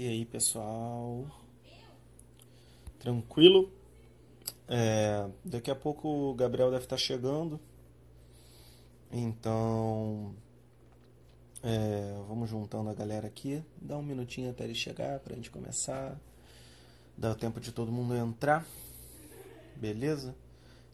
[0.00, 1.26] E aí, pessoal?
[2.98, 3.70] Tranquilo?
[4.66, 7.60] É, daqui a pouco o Gabriel deve estar chegando.
[9.12, 10.34] Então,
[11.62, 13.62] é, vamos juntando a galera aqui.
[13.78, 16.18] Dá um minutinho até ele chegar para a gente começar.
[17.14, 18.66] Dá tempo de todo mundo entrar.
[19.76, 20.34] Beleza?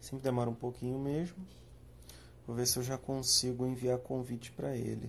[0.00, 1.46] Sempre demora um pouquinho mesmo.
[2.44, 5.08] Vou ver se eu já consigo enviar convite para ele.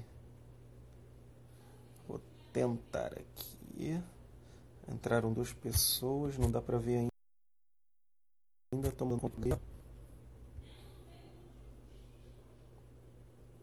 [2.07, 2.21] Vou
[2.53, 3.56] tentar aqui.
[4.87, 7.11] Entraram duas pessoas, não dá para ver ainda.
[8.73, 9.59] Ainda conta dele.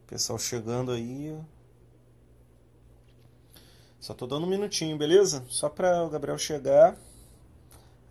[0.06, 1.37] Pessoal chegando aí.
[3.98, 5.45] Só tô dando um minutinho, beleza?
[5.48, 6.96] Só para o Gabriel chegar.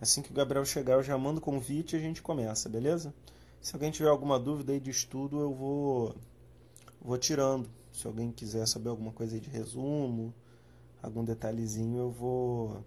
[0.00, 3.14] Assim que o Gabriel chegar, eu já mando o convite e a gente começa, beleza?
[3.60, 6.14] Se alguém tiver alguma dúvida aí de estudo, eu vou
[7.00, 7.70] vou tirando.
[7.92, 10.34] Se alguém quiser saber alguma coisa aí de resumo,
[11.04, 12.84] algum detalhezinho, eu vou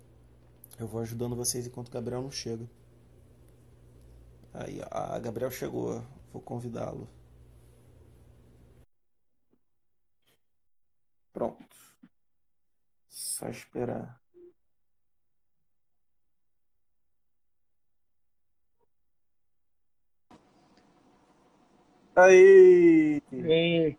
[0.79, 2.68] eu vou ajudando vocês enquanto o Gabriel não chega.
[4.54, 6.04] Aí, a Gabriel chegou.
[6.32, 7.07] Vou convidá-lo.
[11.34, 11.77] Pronto.
[13.10, 14.20] Só esperar.
[22.15, 23.21] Aí!
[23.32, 23.98] Ei,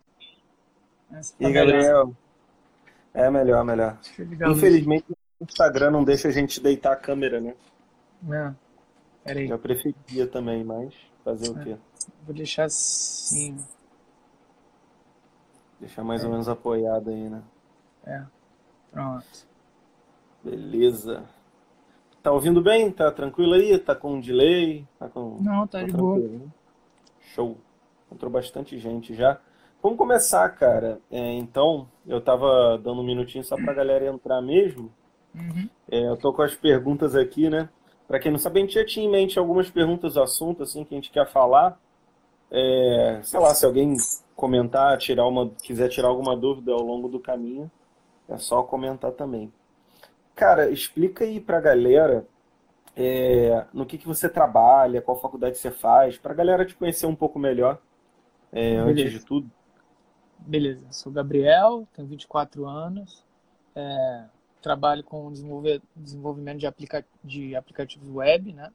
[1.39, 2.15] E aí, Gabriel?
[3.13, 3.97] É melhor, melhor.
[4.49, 5.05] Infelizmente,
[5.39, 7.55] o Instagram não deixa a gente deitar a câmera, né?
[8.21, 8.55] Não,
[9.23, 9.49] peraí.
[9.49, 10.93] Eu preferia também, mas
[11.23, 11.63] fazer o É.
[11.63, 11.77] quê?
[12.25, 13.57] Vou deixar assim.
[15.79, 17.41] Deixar mais ou menos apoiado aí, né?
[18.05, 18.23] É.
[18.91, 19.25] Pronto.
[20.43, 21.23] Beleza.
[22.21, 22.91] Tá ouvindo bem?
[22.91, 23.77] Tá tranquilo aí?
[23.79, 24.85] Tá com um delay?
[24.97, 25.37] Tá com...
[25.41, 26.17] Não, tá Tá de boa.
[26.19, 26.47] né?
[27.33, 27.57] Show.
[28.11, 29.39] Entrou bastante gente já.
[29.81, 30.99] Vamos começar, cara.
[31.09, 34.91] É, então, eu tava dando um minutinho só pra galera entrar mesmo.
[35.33, 35.69] Uhum.
[35.89, 37.69] É, eu tô com as perguntas aqui, né?
[38.07, 40.83] Pra quem não sabe, a gente já tinha em mente algumas perguntas do assunto, assim,
[40.83, 41.79] que a gente quer falar.
[42.51, 43.95] É, sei lá, se alguém
[44.35, 47.69] comentar, tirar uma, quiser tirar alguma dúvida ao longo do caminho,
[48.27, 49.51] é só comentar também.
[50.35, 52.25] Cara, explica aí pra galera
[52.95, 57.15] é, no que que você trabalha, qual faculdade você faz, pra galera te conhecer um
[57.15, 57.79] pouco melhor,
[58.51, 59.49] é, antes de tudo.
[60.45, 60.91] Beleza.
[60.91, 63.23] Sou Gabriel, tenho 24 anos.
[63.75, 64.25] É,
[64.61, 65.31] trabalho com
[65.95, 68.71] desenvolvimento de, aplica, de aplicativos web, né?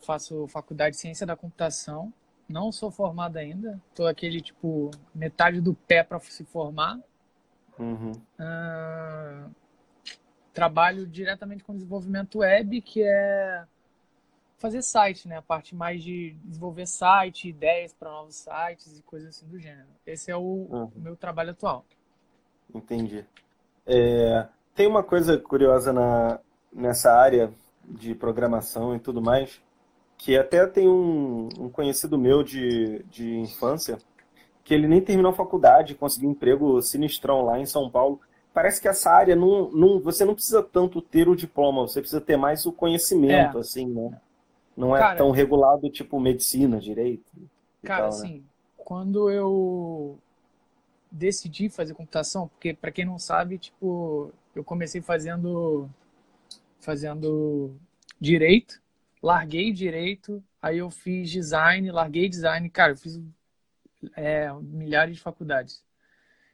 [0.00, 2.12] Faço faculdade de ciência da computação.
[2.48, 3.80] Não sou formado ainda.
[3.94, 7.00] Tô aquele tipo metade do pé para se formar.
[7.78, 9.48] Uhum, Ah,
[10.52, 13.64] trabalho diretamente com desenvolvimento web, que é
[14.64, 15.36] fazer site, né?
[15.36, 19.88] A parte mais de desenvolver site, ideias para novos sites e coisas assim do gênero.
[20.06, 20.90] Esse é o, uhum.
[20.96, 21.84] o meu trabalho atual.
[22.74, 23.26] Entendi.
[23.86, 26.40] É, tem uma coisa curiosa na,
[26.72, 27.52] nessa área
[27.84, 29.60] de programação e tudo mais,
[30.16, 33.98] que até tem um, um conhecido meu de, de infância,
[34.64, 38.18] que ele nem terminou a faculdade, conseguiu um emprego sinistrão lá em São Paulo.
[38.54, 42.22] Parece que essa área não, não, você não precisa tanto ter o diploma, você precisa
[42.22, 44.18] ter mais o conhecimento, É, assim, né?
[44.76, 47.30] Não é cara, tão regulado tipo medicina, direito
[47.84, 48.16] cara, tal, né?
[48.16, 48.44] assim,
[48.76, 50.18] quando eu
[51.10, 55.88] decidi fazer computação, porque para quem não sabe, tipo, eu comecei fazendo
[56.80, 57.74] fazendo
[58.20, 58.80] direito,
[59.22, 63.20] larguei direito, aí eu fiz design, larguei design, cara, eu fiz
[64.16, 65.82] é, milhares de faculdades.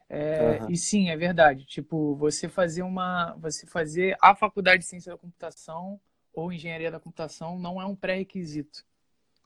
[0.09, 1.65] É, Aham, e sim, é verdade.
[1.65, 6.01] Tipo, você fazer uma, você fazer a faculdade de ciência da computação
[6.41, 8.85] ou engenharia da computação não é um pré-requisito,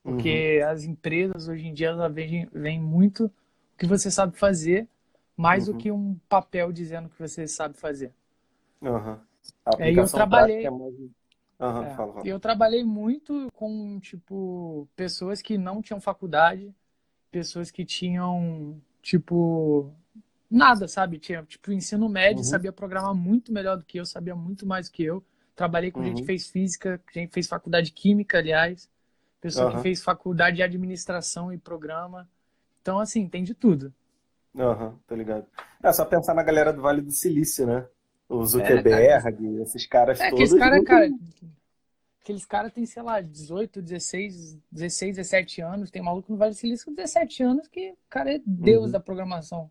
[0.05, 4.37] uhum, porque as empresas hoje em dia elas veem, veem muito o que você sabe
[4.37, 4.89] fazer,
[5.37, 8.13] mais do uhum, que um papel dizendo que você sabe fazer.
[9.79, 10.95] É, e eu prática é trabalhei, mais...
[11.61, 12.27] É, fala, fala.
[12.27, 16.75] eu trabalhei muito com, tipo, pessoas que não tinham faculdade,
[17.31, 19.93] pessoas que tinham, tipo,
[20.51, 21.19] nada, sabe?
[21.19, 24.89] Tinha, tipo, ensino médio, Uhum, sabia programar muito melhor do que eu, sabia muito mais
[24.89, 25.25] do que eu.
[25.57, 28.91] Trabalhei com gente que uhum, fez física, gente que fez faculdade de química, aliás,
[29.41, 29.79] pessoa que aham.
[29.79, 32.29] fez faculdade de administração e programa.
[32.83, 33.95] Então, assim, tem de tudo.
[34.59, 35.47] Aham, tô ligado.
[35.83, 37.87] É só pensar na galera do Vale do Silício, né?
[38.29, 41.09] O É, cara, Zuckerberg, esses caras é, aqueles todos caras, não cara,
[42.21, 46.57] aqueles caras têm, sei lá, 18, 16, 16, 17 anos, tem maluco no Vale do
[46.57, 49.71] Silício com 17 anos que o cara é deus Uhum, da programação.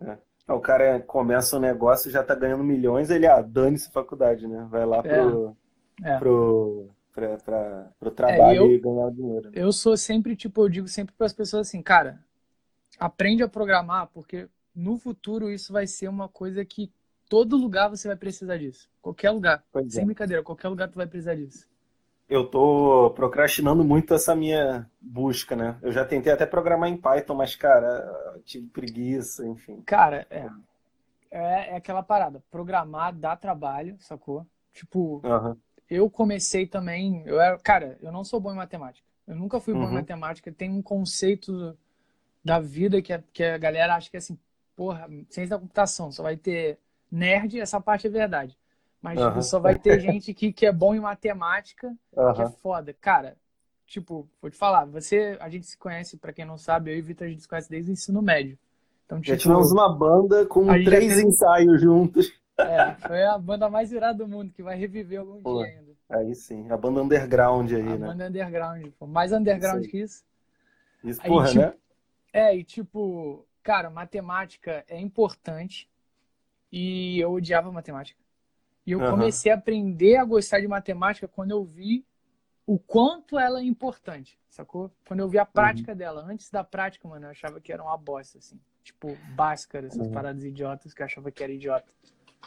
[0.00, 0.27] é.
[0.48, 4.66] O cara começa um negócio e já tá ganhando milhões, ele, ah, dane-se faculdade, né?
[4.70, 5.56] Vai lá É, pro,
[6.02, 6.16] é.
[6.18, 9.62] pro, pra, pra, pro É, e trabalho e eu, ganhar o dinheiro, né?
[9.62, 12.24] eu sou sempre, tipo, eu digo sempre para as pessoas assim, cara,
[12.98, 16.92] aprende a programar, porque no futuro isso vai ser uma coisa que
[17.28, 18.90] todo lugar você vai precisar disso.
[19.02, 19.64] Qualquer lugar.
[19.88, 20.06] Sem é.
[20.06, 21.68] brincadeira, qualquer lugar tu vai precisar disso.
[22.28, 25.78] Eu tô procrastinando muito essa minha busca, né?
[25.82, 29.82] Eu já tentei até programar em Python, mas, cara, tive preguiça, enfim.
[29.84, 30.46] Cara, é.
[31.30, 32.42] É, é aquela parada.
[32.50, 34.46] Programar dá trabalho, sacou?
[34.72, 35.60] Tipo, Aham.
[35.90, 37.22] eu comecei também.
[37.26, 39.06] Eu era, cara, eu não sou bom em matemática.
[39.26, 39.94] Eu nunca fui bom em Uhum.
[39.94, 40.52] matemática.
[40.52, 41.78] Tem um conceito
[42.44, 44.38] da vida que a, que a galera acha que é assim,
[44.76, 46.78] porra, ciência da computação, só vai ter
[47.10, 48.58] nerd, essa parte é verdade.
[49.00, 49.42] Mas tipo, Aham.
[49.42, 51.94] só vai ter gente que, que é bom em matemática,
[52.34, 52.92] que é foda.
[53.00, 53.36] Cara,
[53.86, 57.00] tipo, vou te falar, você, a gente se conhece, pra quem não sabe, eu e
[57.00, 58.58] o Vitor, a gente se conhece desde o ensino médio.
[59.06, 62.32] Então, Já tipo, tivemos uma banda com A já três teve- ensaios juntos.
[62.58, 65.92] é, foi a banda mais virada do mundo, que vai reviver algum Pô, dia ainda.
[66.10, 68.06] Aí sim, a banda underground aí, A né?
[68.08, 69.06] banda underground, pô.
[69.06, 70.24] Mais underground Isso que isso.
[71.04, 71.74] Isso, Aí, porra, tipo, né?
[72.32, 75.88] É, e tipo, cara, matemática é importante
[76.72, 78.20] e eu odiava matemática.
[78.88, 79.10] E eu Aham.
[79.10, 82.06] comecei a aprender a gostar de matemática quando eu vi
[82.66, 84.90] o quanto ela é importante, sacou?
[85.06, 85.54] Quando eu vi a Uhum.
[85.54, 86.24] prática dela.
[86.26, 88.58] Antes da prática, mano, eu achava que era uma bosta, assim.
[88.82, 90.14] Tipo, Bhaskara, essas Uhum.
[90.14, 91.92] paradas idiotas que eu achava que era idiota.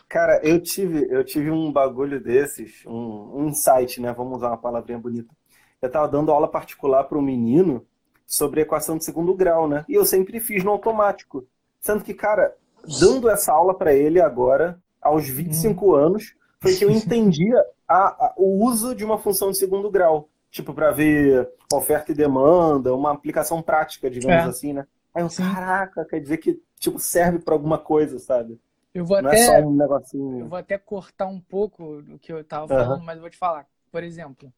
[0.09, 4.11] Cara, eu tive, eu tive um bagulho desses, um, um insight, né?
[4.13, 5.33] Vamos usar uma palavrinha bonita.
[5.81, 7.85] Eu tava dando aula particular para um menino
[8.27, 9.85] sobre equação de segundo grau, né?
[9.87, 11.47] E eu sempre fiz no automático.
[11.79, 12.53] Sendo que, cara,
[12.99, 17.57] dando essa aula para ele agora, aos 25 anos, foi que eu entendia
[17.87, 20.29] a- a- o uso de uma função de segundo grau.
[20.51, 24.45] Tipo, para ver oferta e demanda, uma aplicação prática, digamos É.
[24.45, 24.85] assim, né?
[25.13, 25.61] Aí eu, Sim.
[25.61, 28.59] caraca, quer dizer que, tipo, serve para alguma coisa, sabe?
[28.93, 30.39] Eu vou Não é só até, um negocinho.
[30.39, 32.69] eu vou até cortar um pouco do que eu tava Aham.
[32.69, 33.67] falando, mas eu vou te falar.
[33.91, 34.53] Por exemplo,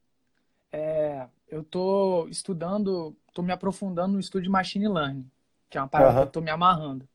[0.71, 5.29] é, eu tô estudando, tô me aprofundando no estudo de machine learning,
[5.69, 6.21] que é uma parada Aham.
[6.21, 7.07] que eu tô me amarrando.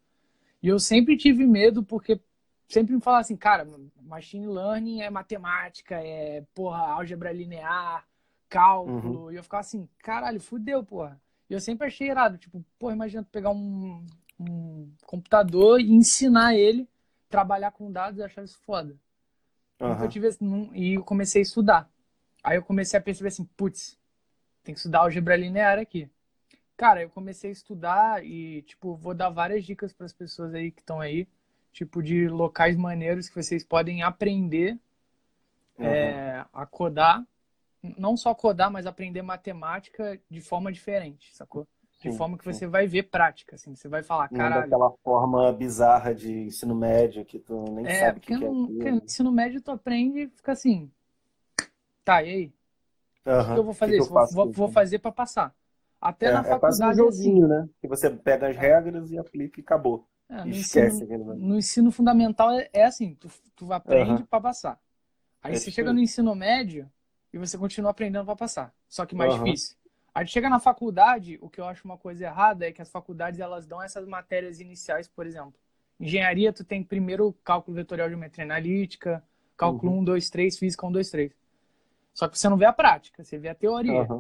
[0.63, 2.21] E eu sempre tive medo porque
[2.69, 3.67] sempre me falavam assim, cara,
[4.03, 8.07] machine learning é matemática, é, porra, álgebra linear,
[8.49, 9.25] cálculo.
[9.25, 9.33] Uhum.
[9.33, 11.21] E eu ficava assim, caralho, fudeu, porra.
[11.49, 14.05] E eu sempre achei irado, tipo, porra, imagina tu pegar um,
[14.39, 16.89] um computador e ensinar ele
[17.29, 18.97] trabalhar com dados, eu achava isso foda.
[19.81, 20.09] Nunca Aham.
[20.09, 21.91] tive nun- e eu comecei a estudar.
[22.43, 23.99] Aí eu comecei a perceber assim, putz,
[24.65, 26.11] tem que estudar álgebra linear aqui.
[26.77, 30.71] Cara, eu comecei a estudar e, tipo, vou dar várias dicas para as pessoas aí
[30.71, 31.27] que estão aí,
[31.73, 34.79] tipo, de locais maneiros que vocês podem aprender
[35.79, 36.23] Uhum.
[36.23, 37.25] é, a codar.
[37.97, 41.67] Não só codar, mas aprender matemática de forma diferente, sacou?
[42.03, 42.55] De Sim, forma que sim.
[42.55, 43.75] você vai ver prática, assim.
[43.75, 47.91] Você vai falar, Não caralho, daquela forma bizarra de ensino médio que tu nem É,
[47.91, 50.91] sabe o que que é porque no ensino médio tu aprende e fica assim.
[52.05, 52.47] Tá, e aí?
[52.47, 52.53] O
[53.27, 53.55] Aham.
[53.55, 54.13] que eu vou O que fazer que eu isso?
[54.31, 55.55] Vou, vou, fazer pra passar.
[56.01, 57.35] Até É, na é quase um faculdade, assim.
[57.35, 57.69] joguinho, né?
[57.81, 60.07] Que você pega as regras e aplica e acabou.
[60.29, 64.25] É, no esquece ensino, no ensino fundamental é, é assim, tu, tu aprende Aham.
[64.25, 64.79] pra passar.
[65.43, 65.95] Aí É você tipo chega isso.
[65.95, 66.91] no ensino médio
[67.33, 68.75] e você continua aprendendo pra passar.
[68.89, 69.35] Só que mais Aham.
[69.35, 69.77] difícil.
[70.15, 72.91] Aí tu chega na faculdade, o que eu acho uma coisa errada é que as
[72.91, 75.55] faculdades elas dão essas matérias iniciais, por exemplo.
[76.01, 79.25] Engenharia, tu tem primeiro cálculo vetorial de geometria analítica,
[79.57, 79.99] cálculo Uhum.
[79.99, 81.33] 1, 2, 3, física 1, 2, 3.
[82.15, 84.13] Só que você não vê a prática, você vê a teoria.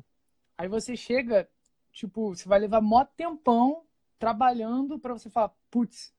[0.58, 1.48] Aí você chega,
[1.92, 3.84] tipo, você vai levar mó tempão
[4.18, 6.12] trabalhando pra você falar, putz,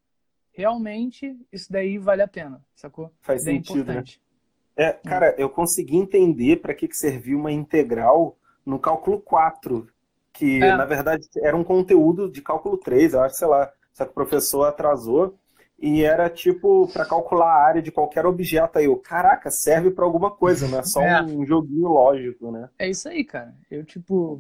[0.52, 3.12] realmente isso daí vale a pena, sacou?
[3.22, 3.82] Faz daí é sentido, né?
[3.94, 4.22] importante.
[4.76, 9.88] É, cara, eu consegui entender para que que servia uma integral no cálculo 4,
[10.32, 10.76] que É.
[10.76, 14.14] na verdade era um conteúdo de cálculo 3, eu acho, sei lá, só que o
[14.14, 15.36] professor atrasou
[15.78, 18.86] e era tipo para calcular a área de qualquer objeto aí.
[18.86, 21.22] Eu, caraca, serve para alguma coisa, não é só É.
[21.24, 22.70] um joguinho lógico, né?
[22.78, 23.54] É isso aí, cara.
[23.70, 24.40] Eu, tipo.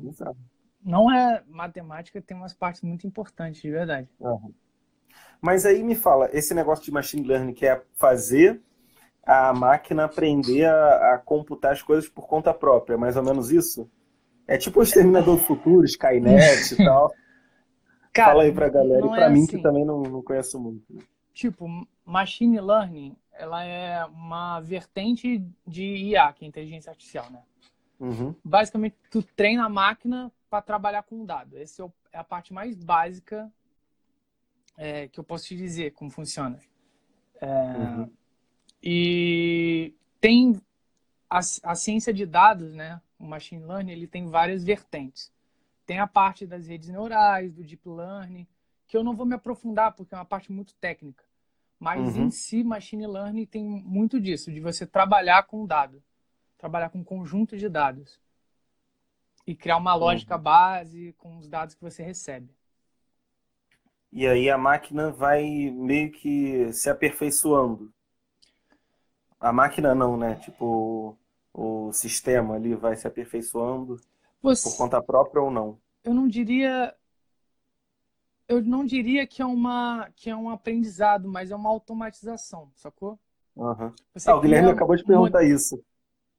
[0.83, 4.09] Não é matemática, tem umas partes muito importantes, de verdade.
[4.21, 4.53] Aham.
[5.41, 8.62] Mas aí me fala, esse negócio de machine learning que é fazer
[9.25, 13.51] a máquina aprender a, a computar as coisas por conta própria, é mais ou menos
[13.51, 13.89] isso?
[14.48, 17.17] É tipo o Exterminador do Futuro, Skynet e tal.
[18.13, 19.48] Cara, Fala aí pra galera e pra é mim assim.
[19.48, 20.86] que também não, não conheço muito.
[21.33, 21.67] Tipo,
[22.05, 27.41] machine learning, ela é uma vertente de IA, que é inteligência artificial, né?
[28.00, 31.58] Uhum, Basicamente, tu treina a máquina para trabalhar com dado.
[31.58, 33.51] Essa é é a parte mais básica
[34.77, 36.60] é, que eu posso te dizer como funciona.
[37.41, 38.12] É, uhum,
[38.84, 40.62] E tem
[41.29, 43.01] a, a ciência de dados, né?
[43.20, 45.32] O machine learning, ele tem várias vertentes.
[45.86, 48.48] Tem a parte das redes neurais, do deep learning,
[48.88, 51.24] que eu não vou me aprofundar porque é uma parte muito técnica.
[51.79, 52.25] Mas Uhum.
[52.25, 56.03] em si, machine learning tem muito disso, de você trabalhar com dado,
[56.58, 58.20] trabalhar com conjunto de dados
[59.51, 60.39] e criar uma lógica Uhum.
[60.39, 62.53] base com os dados que você recebe.
[64.13, 67.91] E aí a máquina vai meio que se aperfeiçoando.
[69.39, 70.36] a máquina não, né?
[70.36, 71.18] Tipo,
[71.53, 73.98] o sistema ali vai se aperfeiçoando
[74.41, 75.79] Você, por conta própria ou não?
[76.03, 76.96] eu não diria,
[78.48, 83.20] eu não diria que é uma, que é um aprendizado, mas é uma automatização, sacou?
[84.13, 85.84] Você Ah, o Guilherme acabou de um, perguntar isso.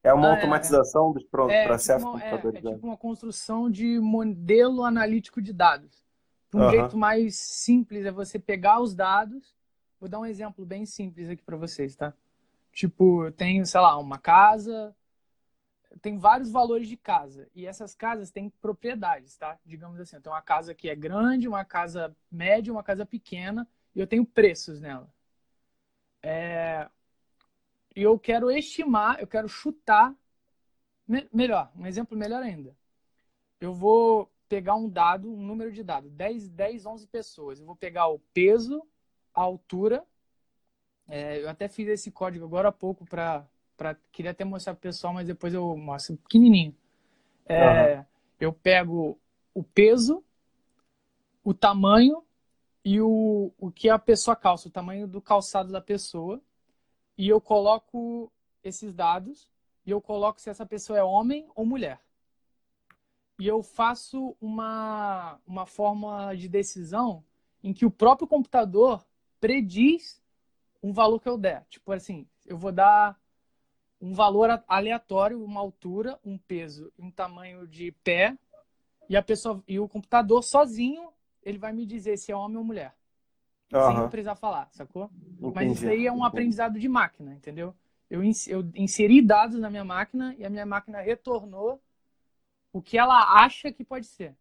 [0.03, 2.63] É uma ah, é, automatização dos pro- é, é tipo processos uma, é, é computadorizados.
[2.63, 6.05] tipo uma construção de modelo analítico de dados.
[6.53, 6.69] Um Aham.
[6.71, 9.55] jeito mais simples é você pegar os dados.
[10.01, 12.15] Vou dar um exemplo bem simples aqui para vocês, tá?
[12.73, 14.95] Tipo, eu tenho, sei lá, uma casa,
[16.01, 17.49] tem vários valores de casa.
[17.55, 19.59] E essas casas têm propriedades, tá?
[19.65, 23.67] Digamos assim, eu tenho uma casa que é grande, uma casa média, uma casa pequena,
[23.95, 25.13] e eu tenho preços nela.
[28.01, 30.17] E eu quero estimar, eu quero chutar,
[31.07, 32.75] me- melhor, um exemplo melhor ainda.
[33.61, 37.61] Eu vou pegar um dado, um número de dados, 10, 10, 11 pessoas.
[37.61, 38.83] Eu vou pegar o peso,
[39.35, 40.03] a altura.
[41.07, 44.81] É, eu até fiz esse código agora há pouco para, para queria até mostrar pro
[44.81, 46.75] pessoal, mas depois eu mostro pequenininho.
[47.45, 48.03] É,
[48.41, 49.21] eu pego
[49.53, 50.25] o peso,
[51.45, 52.25] o tamanho
[52.83, 56.41] e o, o que a pessoa calça, o tamanho do calçado da pessoa,
[57.21, 58.33] e eu coloco
[58.65, 59.47] esses dados
[59.85, 62.01] e eu coloco se essa pessoa é homem ou mulher.
[63.39, 67.23] E eu faço uma, uma forma de decisão
[67.63, 69.07] em que o próprio computador
[69.39, 70.23] prediz
[70.83, 71.67] um valor que eu der.
[71.69, 73.21] Tipo assim, eu vou dar
[74.01, 78.35] um valor aleatório, uma altura, um peso um tamanho de pé,
[79.11, 81.13] e a pessoa e o computador sozinho,
[81.43, 82.95] ele vai me dizer se é homem ou mulher,
[83.79, 85.11] sem eu precisar falar, sacou?
[85.53, 85.91] Mas isso Entendi.
[85.91, 86.25] aí é um Entendi.
[86.25, 87.75] aprendizado de máquina, entendeu?
[88.09, 91.81] Eu, eu inseri dados na minha máquina e a minha máquina retornou
[92.73, 94.37] o que ela acha que pode ser.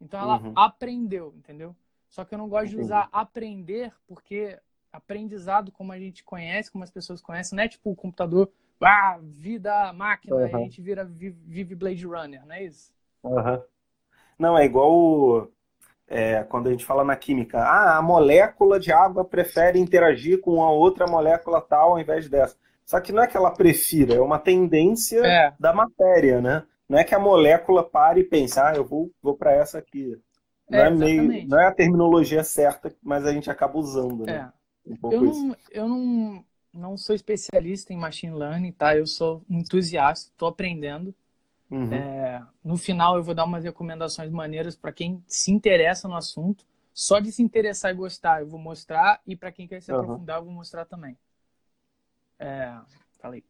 [0.00, 0.54] Então ela Uhum.
[0.54, 1.74] aprendeu, entendeu?
[2.08, 2.78] Só que eu não gosto de Entendi.
[2.78, 4.58] usar aprender, porque
[4.92, 8.50] aprendizado, como a gente conhece, como as pessoas conhecem, não é tipo o computador,
[8.80, 12.92] ah, vida máquina, e a gente vira vi- vive Blade Runner, não é isso?
[13.24, 13.62] Aham.
[14.38, 15.52] Não, é igual o-
[16.08, 17.58] é, quando a gente fala na química.
[17.58, 22.56] Ah, a molécula de água prefere interagir com a outra molécula tal ao invés dessa.
[22.84, 26.64] Só que não é que ela prefira, é uma tendência É, da matéria, né?
[26.88, 30.16] Não é que a molécula pare e pense, ah, eu vou, vou para essa aqui.
[30.68, 34.46] Não é, é meio, não é a terminologia certa, mas a gente acaba usando, né?
[34.86, 34.90] É.
[34.90, 38.96] Um Eu não, eu não, não sou especialista em machine learning, tá?
[38.96, 41.14] Eu sou um entusiasta, estou aprendendo.
[41.74, 42.08] Uhum.
[42.12, 46.66] É, no final, eu vou dar umas recomendações maneiras para quem se interessa no assunto.
[46.92, 49.20] Só de se interessar e gostar, eu vou mostrar.
[49.26, 49.92] E para quem quer se Aham.
[49.92, 51.16] aprofundar, eu vou mostrar também.
[52.38, 52.80] É,
[53.20, 53.44] falei.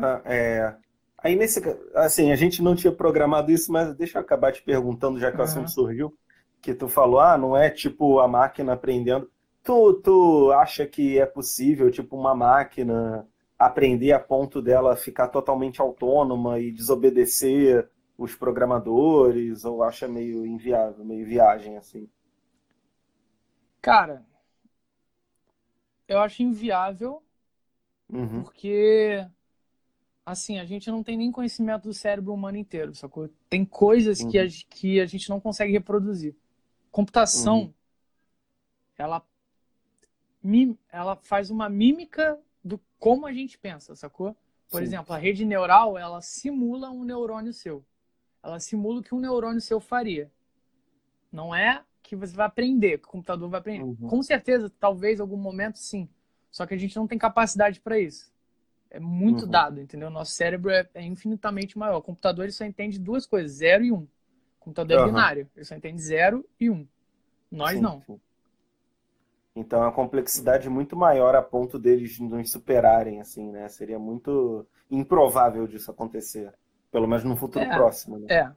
[0.00, 0.76] Ah, é,
[1.18, 1.60] Aí nesse,
[1.94, 5.40] assim, a gente não tinha programado isso, mas deixa eu acabar te perguntando, já que
[5.40, 5.44] o Aham.
[5.44, 6.16] assunto surgiu,
[6.60, 9.30] que tu falou, ah, não é tipo a máquina aprendendo.
[9.62, 13.26] Tu, tu acha que é possível, tipo, uma máquina
[13.58, 21.04] aprender a ponto dela ficar totalmente autônoma e desobedecer os programadores, ou acha meio inviável,
[21.04, 22.08] meio viagem, assim?
[23.80, 24.24] Cara,
[26.08, 27.22] eu acho inviável
[28.12, 29.26] Uhum, porque,
[30.24, 33.28] assim, a gente não tem nem conhecimento do cérebro humano inteiro, sacou?
[33.48, 36.34] Tem coisas que a, uhum, que a gente não consegue reproduzir.
[36.92, 37.74] Computação, uhum,
[38.98, 39.24] ela,
[40.92, 44.36] ela faz uma mímica do como a gente pensa, sacou?
[44.70, 44.84] Por sim.
[44.84, 47.84] exemplo, a rede neural, ela simula um neurônio seu.
[48.42, 50.30] Ela simula o que um neurônio seu faria.
[51.30, 53.82] Não é que você vai aprender, que o computador vai aprender.
[53.82, 56.08] Uhum, Com certeza, talvez, em algum momento, sim.
[56.50, 58.32] Só que a gente não tem capacidade para isso.
[58.90, 60.10] É muito uhum, dado, entendeu?
[60.10, 61.98] Nosso cérebro é, é infinitamente maior.
[61.98, 64.02] O computador ele só entende duas coisas, zero e um.
[64.04, 64.08] O
[64.60, 66.86] computador é aham, binário, ele só entende zero e um.
[67.50, 68.04] Nós sim, não.
[68.06, 68.20] sim.
[69.56, 73.68] Então, é uma complexidade muito maior a ponto deles nos superarem, assim, né?
[73.68, 76.52] Seria muito improvável disso acontecer.
[76.90, 78.30] Pelo menos no futuro É, próximo, né?
[78.30, 78.54] é,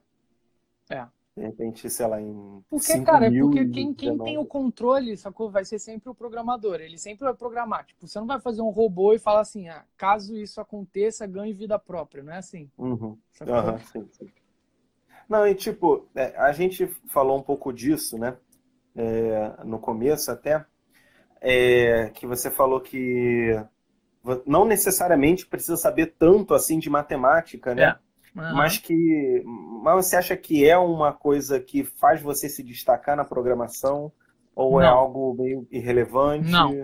[0.90, 1.08] é.
[1.38, 4.46] De repente, sei lá, em Porque, cara, é porque quem, quem tem o 5019.
[4.46, 5.50] controle, sacou?
[5.50, 6.80] Vai ser sempre o programador.
[6.82, 7.86] Ele sempre vai programar.
[7.86, 11.54] Tipo, você não vai fazer um robô e falar assim, ah, caso isso aconteça, ganhe
[11.54, 12.24] vida própria.
[12.24, 13.20] Não é assim, Uhum.
[13.92, 14.32] sim, sim.
[15.30, 18.38] Não, e tipo, é, a gente falou um pouco disso, né?
[18.96, 20.66] É, no começo até,
[21.42, 23.54] é, que você falou que
[24.46, 27.96] não necessariamente precisa saber tanto assim de matemática, né?
[27.96, 28.42] É.
[28.48, 28.80] Mas Aham.
[28.80, 29.44] que,
[29.84, 34.12] mas você acha que é uma coisa que faz você se destacar na programação?
[34.56, 36.66] Ou é Não, algo meio irrelevante?
[36.66, 36.80] não.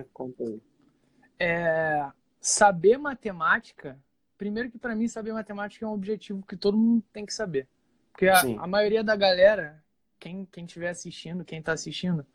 [1.39, 3.99] É, saber matemática,
[4.37, 7.67] primeiro que pra mim saber matemática é um objetivo que todo mundo tem que saber.
[8.11, 9.83] Porque a, a maioria da galera,
[10.19, 12.25] quem quem estiver assistindo, quem tá assistindo,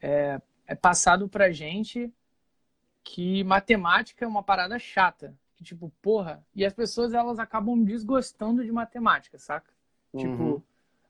[0.00, 0.40] é,
[0.72, 2.12] é passado pra gente
[3.04, 5.36] que matemática é uma parada chata.
[5.56, 9.70] Que, tipo, porra, e as pessoas elas acabam desgostando de matemática, saca?
[10.16, 10.54] Tipo, Uhum.
[10.54, 10.64] Tipo,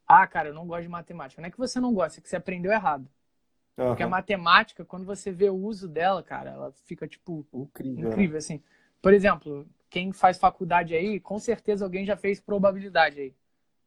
[0.07, 1.41] ah, cara, eu não gosto de matemática.
[1.41, 3.09] Não é que você não gosta, é que você aprendeu errado.
[3.75, 8.03] Porque a matemática, quando você vê o uso dela, cara, ela fica, tipo, Incrível.
[8.03, 8.11] né?
[8.11, 8.63] incrível, assim.
[9.01, 13.35] Por exemplo, quem faz faculdade aí, com certeza alguém já fez probabilidade aí.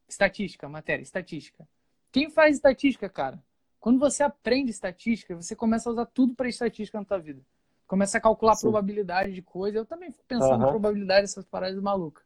[0.07, 1.67] Estatística, matéria, estatística.
[2.11, 3.41] Quem faz estatística, cara?
[3.85, 7.39] Quando você aprende estatística, você começa a usar tudo para estatística na tua vida.
[7.85, 8.63] Começa a calcular Sim.
[8.63, 9.77] probabilidade de coisa.
[9.77, 10.71] Eu também fico pensando em Aham.
[10.71, 12.25] probabilidade dessas paradas malucas.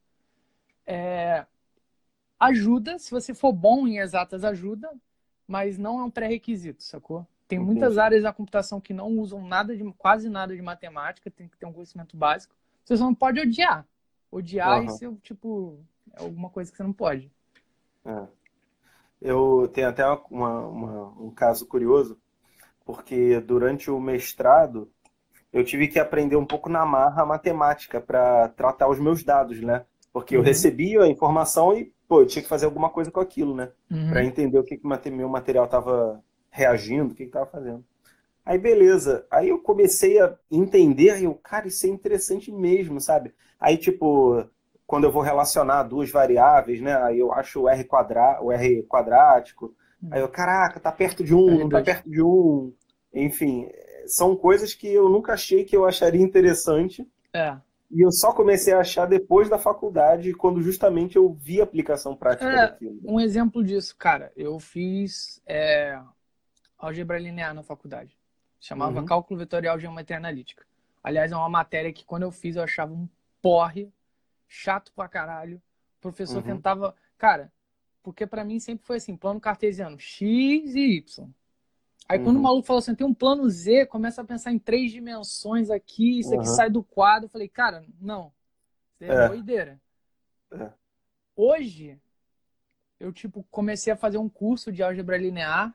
[0.88, 1.46] É,
[2.40, 4.90] Ajuda, se você for bom em exatas, ajuda,
[5.46, 7.28] mas não é um pré-requisito, sacou?
[7.46, 8.00] Tem muitas Entendi.
[8.00, 11.66] áreas da computação que não usam nada de, quase nada de matemática, tem que ter
[11.66, 12.56] um conhecimento básico.
[12.86, 13.86] Você só não pode odiar.
[14.32, 15.78] Odiar e ser, tipo,
[16.14, 17.30] é alguma coisa que você não pode.
[18.06, 18.39] É.
[19.22, 22.18] Eu tenho até uma- uma- um caso curioso,
[22.86, 24.92] porque durante o mestrado
[25.54, 29.86] eu tive que aprender um pouco na marra matemática para tratar os meus dados, né?
[30.14, 30.44] Porque eu Uhum.
[30.44, 33.72] recebia a informação e, pô, eu tinha que fazer alguma coisa com aquilo, né?
[33.92, 34.10] Uhum.
[34.10, 37.86] Para entender o que que meu material estava reagindo, o que que estava fazendo.
[38.46, 39.26] Aí, beleza.
[39.32, 43.34] Aí eu comecei a entender, aí eu, cara, isso é interessante mesmo, sabe?
[43.60, 44.44] Aí, tipo,
[44.90, 46.96] quando eu vou relacionar duas variáveis, né?
[47.04, 49.72] Aí eu acho o R quadra, o R quadrático.
[50.10, 51.86] Aí eu, caraca, tá perto de um, não tá R2.
[51.86, 52.74] perto de um.
[53.14, 53.70] Enfim,
[54.08, 57.08] são coisas que eu nunca achei que eu acharia interessante.
[57.32, 57.56] É.
[57.92, 62.16] E eu só comecei a achar depois da faculdade, quando justamente eu vi a aplicação
[62.16, 63.00] prática É, daquilo.
[63.04, 66.00] Um exemplo disso, cara, eu fiz é,
[66.80, 68.18] álgebra linear na faculdade.
[68.60, 69.06] Chamava Uhum.
[69.06, 70.66] Cálculo Vetorial de Geometria Analítica.
[71.04, 73.08] Aliás, é uma matéria que quando eu fiz eu achava um
[73.40, 73.92] porre,
[74.50, 75.58] chato pra caralho.
[76.00, 76.56] O professor Uhum.
[76.56, 76.96] tentava.
[77.18, 77.54] Cara,
[78.04, 81.30] porque pra mim sempre foi assim: plano cartesiano, X e Y.
[82.10, 82.44] Aí quando o Uhum.
[82.44, 86.36] maluco falou assim, tem um plano Z, começa a pensar em três dimensões aqui, isso
[86.36, 86.56] aqui Uhum.
[86.56, 87.26] sai do quadro.
[87.28, 88.34] Eu falei, cara, não.
[88.96, 89.28] Isso é, É.
[89.28, 89.82] doideira.
[90.52, 90.74] É.
[91.36, 92.00] Hoje,
[93.00, 95.74] eu, tipo, comecei a fazer um curso de álgebra linear.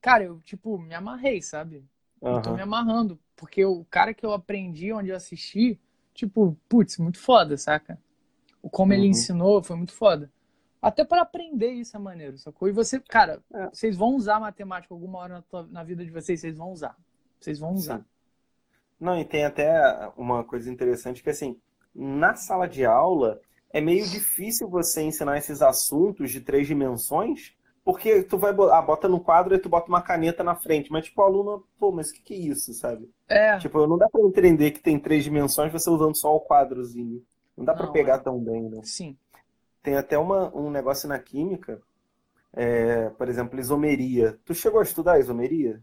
[0.00, 1.84] Cara, eu, tipo, me amarrei, sabe?
[2.28, 3.20] Eu tô me amarrando.
[3.36, 5.80] Porque o cara que eu aprendi, onde eu assisti,
[6.14, 8.00] tipo, putz, muito foda, saca?
[8.70, 9.08] Como ele Uhum.
[9.10, 10.30] ensinou foi muito foda.
[10.80, 12.68] Até para aprender isso é maneiro, sacou?
[12.68, 13.68] E você, cara, É.
[13.70, 16.96] vocês vão usar matemática alguma hora na, tua- na vida de vocês, vocês vão usar.
[17.40, 17.98] Vocês vão usar.
[17.98, 18.04] Sim.
[18.98, 21.58] Não, e tem até uma coisa interessante que, assim,
[21.94, 28.22] na sala de aula é meio difícil você ensinar esses assuntos de três dimensões, porque
[28.22, 31.20] tu vai, ah, bota no quadro e tu bota uma caneta na frente, mas tipo,
[31.20, 33.10] o aluno, pô, mas o que que é isso, sabe?
[33.28, 37.22] É, Tipo, não dá pra entender que tem três dimensões você usando só o quadrozinho.
[37.56, 38.20] Não dá Não, pegar é.
[38.20, 38.82] tão bem, né?
[38.82, 39.18] sim.
[39.82, 41.80] Tem até uma, um negócio na química,
[42.52, 44.38] é, por exemplo, isomeria.
[44.44, 45.82] Tu chegou a estudar isomeria?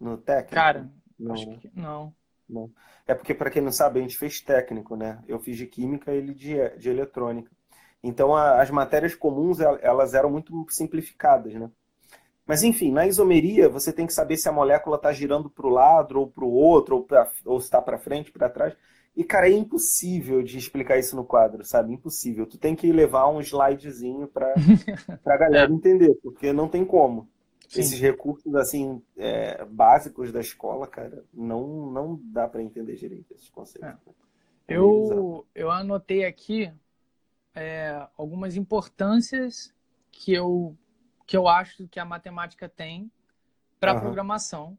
[0.00, 0.72] No técnico?
[0.72, 1.70] Cara, Não, acho que
[2.48, 2.72] não.
[3.06, 5.22] É porque, para quem não sabe, a gente fez técnico, né?
[5.28, 7.50] Eu fiz de química, ele de, de eletrônica.
[8.02, 11.70] Então, a- as matérias comuns, el- elas eram muito simplificadas, né?
[12.46, 15.70] Mas, enfim, na isomeria, você tem que saber se a molécula está girando para o
[15.70, 18.74] lado ou para o outro, ou, pra, ou se está para frente, para trás.
[19.16, 21.92] E, cara, é impossível de explicar isso no quadro, sabe?
[21.92, 22.46] Impossível.
[22.46, 24.46] Tu tem que levar um slidezinho para
[25.26, 27.28] a galera entender, porque não tem como.
[27.68, 27.94] Sim.
[27.94, 33.50] Esses recursos, assim, é, básicos da escola, cara, não, não dá para entender direito esses
[33.50, 33.90] conceitos.
[34.06, 34.14] né?
[34.68, 35.28] É meio bizarro.
[35.28, 36.72] Eu, eu anotei aqui
[37.54, 39.74] é, algumas importâncias
[40.12, 40.76] que eu,
[41.26, 43.10] que eu acho que a matemática tem
[43.80, 43.96] para a Aham.
[43.96, 44.78] programação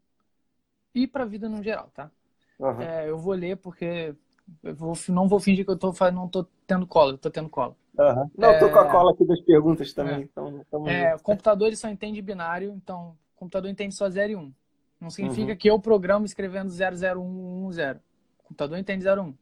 [0.93, 2.11] e para a vida no geral, tá?
[2.59, 2.89] Aham.
[2.89, 4.15] É, eu vou ler porque
[4.75, 7.75] vou- não vou fingir que eu tô, não tô tendo cola, eu tô tendo cola.
[7.97, 8.29] Aham.
[8.37, 8.91] Não, eu tô com a É.
[8.91, 10.19] cola aqui das perguntas também, É.
[10.19, 14.35] então tamo É, computador ele só entende binário, então o computador entende só 0 e
[14.35, 14.39] 1.
[14.41, 14.53] Um.
[14.99, 15.57] Não significa Uhum.
[15.57, 17.97] que eu programo escrevendo 00110.
[18.39, 19.35] O computador entende 01.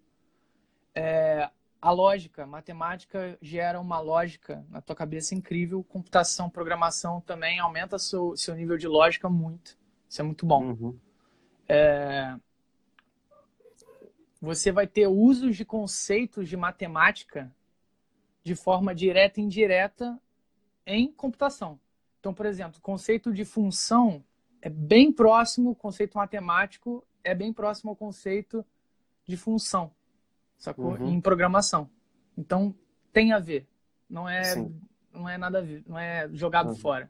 [0.96, 1.50] É,
[1.82, 5.84] a lógica, matemática gera uma lógica na tua cabeça incrível.
[5.84, 9.78] Computação, programação também aumenta seu, seu nível de lógica muito.
[10.10, 10.64] Isso é muito bom.
[10.64, 11.00] Uhum.
[14.44, 17.50] Você vai ter usos de conceitos de matemática
[18.44, 20.20] de forma direta e indireta
[20.86, 21.80] em computação.
[22.20, 24.22] Então, por exemplo, o conceito de função
[24.62, 28.66] é bem próximo, o conceito matemático é bem próximo ao conceito
[29.26, 29.90] de função,
[30.58, 30.96] sacou?
[30.96, 31.14] Uhum.
[31.14, 31.90] Em programação.
[32.38, 32.76] Então,
[33.14, 33.66] tem a ver.
[34.10, 34.78] Não é, Sim.
[35.14, 36.76] não é nada a ver, não é jogado Uhum.
[36.76, 37.10] fora.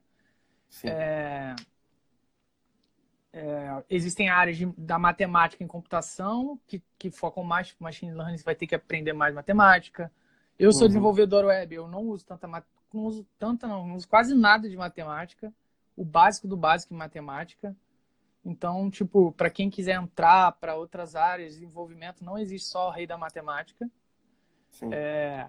[0.69, 0.87] Sim.
[0.87, 1.55] É,
[3.33, 8.37] é, existem áreas de- da matemática em computação que, que focam mais, tipo, machine learning,
[8.37, 10.11] você vai ter que aprender mais matemática.
[10.59, 10.87] Eu sou Uhum.
[10.89, 14.77] desenvolvedor web, eu não uso tanta não uso tanta não, não uso quase nada de
[14.77, 15.51] matemática,
[15.97, 17.75] o básico do básico em matemática.
[18.45, 22.91] Então, tipo, para quem quiser entrar para outras áreas de desenvolvimento, não existe só o
[22.91, 23.89] rei da matemática.
[24.91, 25.47] É...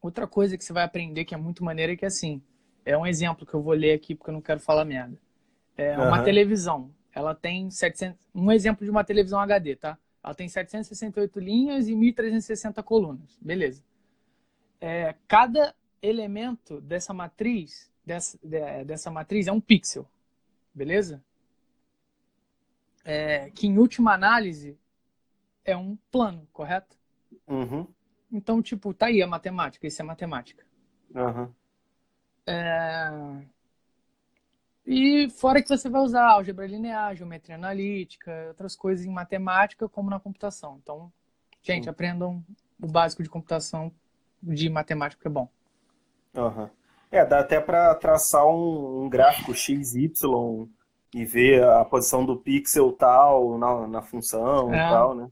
[0.00, 2.40] Outra coisa que você vai aprender que é muito maneira é que, assim,
[2.84, 5.18] é um exemplo que eu vou ler aqui porque eu não quero falar merda.
[5.76, 6.24] É uma uhum.
[6.24, 6.90] televisão.
[7.12, 8.18] Ela tem 700...
[8.34, 9.98] Um exemplo de uma televisão HD, tá?
[10.22, 13.38] Ela tem 768 linhas e 1.360 colunas.
[13.40, 13.82] Beleza.
[14.80, 18.38] É, cada elemento dessa matriz, dessa,
[18.84, 20.06] dessa matriz é um pixel.
[20.74, 21.22] Beleza?
[23.04, 24.78] é, que em última análise
[25.64, 26.96] é um plano, correto?
[27.46, 27.86] Uhum.
[28.32, 30.64] Então, tipo, tá aí a matemática, isso é matemática.
[31.14, 31.52] Uhum.
[32.46, 33.44] É...
[34.86, 40.10] E fora que você vai usar álgebra linear, geometria analítica, outras coisas em matemática, como
[40.10, 40.78] na computação.
[40.82, 41.10] Então,
[41.62, 41.90] gente, uhum.
[41.90, 42.44] aprendam
[42.80, 43.90] o básico de computação
[44.42, 45.48] de matemática, que é bom.
[46.34, 46.68] Uhum.
[47.10, 50.68] É, dá até para traçar um, um gráfico x, y,
[51.14, 54.76] e ver a posição do pixel tal na, na função é.
[54.76, 55.30] e tal, né?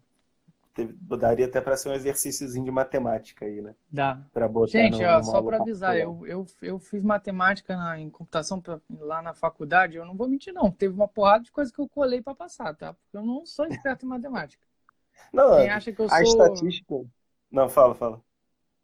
[1.19, 3.75] Daria até para ser um exercíciozinho de matemática aí, né?
[3.91, 4.23] Dá.
[4.33, 8.59] Pra botar Gente, ó, só para avisar, eu, eu, eu fiz matemática na, em computação
[8.59, 11.79] pra, lá na faculdade, eu não vou mentir não, teve uma porrada de coisa que
[11.79, 12.95] eu colei para passar, tá?
[12.95, 14.63] Porque eu não sou experto em matemática.
[15.31, 16.23] Não, quem acha que eu a sou...
[16.23, 16.95] estatística...
[17.51, 18.21] Não, fala, fala.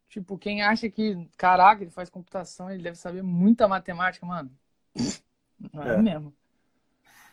[0.07, 4.51] Tipo, quem acha que, caraca, ele faz computação, ele deve saber muita matemática, mano.
[5.73, 6.33] Não é, é mesmo.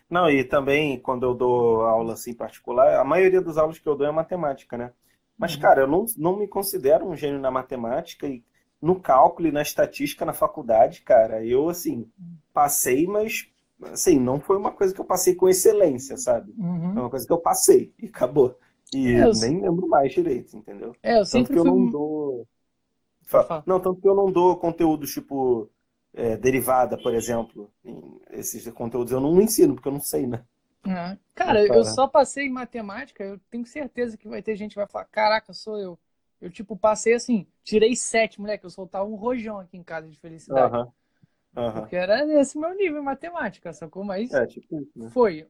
[0.09, 3.97] Não, e também quando eu dou aula assim particular, a maioria das aulas que eu
[3.97, 4.93] dou é matemática, né?
[5.39, 5.61] Mas, uhum.
[5.61, 8.43] cara, eu não, não me considero um gênio na matemática e
[8.81, 12.11] no cálculo e na estatística na faculdade, cara, eu, assim,
[12.53, 13.49] passei, mas,
[13.93, 16.55] assim, não foi uma coisa que eu passei com excelência, sabe?
[16.57, 16.97] Uhum.
[16.97, 18.59] É uma coisa que eu passei e acabou.
[18.95, 19.33] E é, eu...
[19.33, 20.95] nem lembro mais direito, entendeu?
[21.03, 21.81] É, eu sempre tanto que eu fui...
[21.83, 22.49] não dou...
[23.67, 25.69] Não, tanto que eu não dou conteúdo, tipo,
[26.17, 27.71] é, derivada, por exemplo.
[28.31, 30.43] Esses conteúdos eu não ensino, porque eu não sei, né?
[30.85, 31.17] É.
[31.35, 34.87] Cara, eu só passei em matemática, eu tenho certeza que vai ter gente que vai
[34.87, 35.99] falar, caraca, sou eu.
[36.41, 40.19] Eu, tipo, passei assim, tirei sete, moleque, eu soltava um rojão aqui em casa de
[40.19, 40.75] felicidade.
[40.75, 40.93] Uhum.
[41.57, 41.73] Uhum.
[41.73, 44.05] Porque era esse meu nível em matemática, sacou?
[44.05, 45.11] Mas é, tipo, né?
[45.11, 45.47] foi.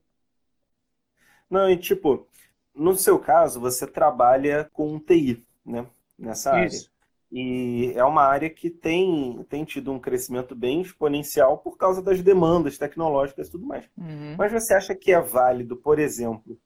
[1.51, 2.27] Não, e tipo,
[2.75, 5.87] no seu caso, você trabalha com TI, né?
[6.19, 6.85] Nessa Isso.
[6.85, 6.96] área.
[7.39, 12.23] E é uma área que tem, tem tido um crescimento bem exponencial por causa das
[12.23, 13.85] demandas tecnológicas e tudo mais.
[13.95, 14.37] Uhum.
[14.39, 16.59] Mas você acha que é válido, por exemplo,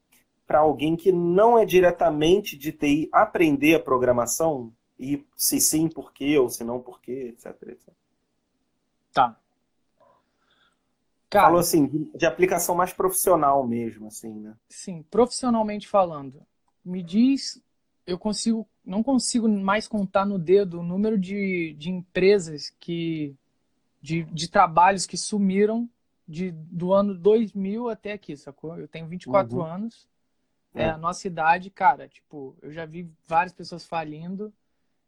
[0.46, 4.72] para alguém que não é diretamente de TI aprender a programação?
[4.96, 6.38] E se sim, por quê?
[6.38, 7.34] Ou se não, por quê?
[7.34, 7.88] Etc, etc.
[9.12, 9.36] Tá.
[11.28, 14.54] Cara, Falou assim, de, de aplicação mais profissional mesmo, assim, né?
[14.68, 16.46] Sim, profissionalmente falando.
[16.84, 17.60] Me diz,
[18.06, 23.36] eu consigo não consigo mais contar no dedo o número de, de empresas que
[24.02, 25.88] de, de trabalhos que sumiram
[26.26, 28.76] de, do ano 2000 até aqui, sacou?
[28.76, 29.64] Eu tenho 24 uhum.
[29.64, 30.08] anos.
[30.74, 30.82] É.
[30.82, 30.90] é.
[30.90, 34.52] a nossa idade, cara, tipo, eu já vi várias pessoas falindo,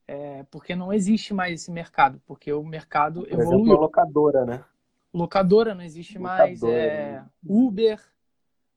[0.06, 3.64] é, porque não existe mais esse mercado, porque o mercado Por evoluiu.
[3.64, 4.64] Exemplo, locadora, né?
[5.12, 7.26] Locadora não existe locadora, mais, é, né?
[7.44, 8.00] Uber,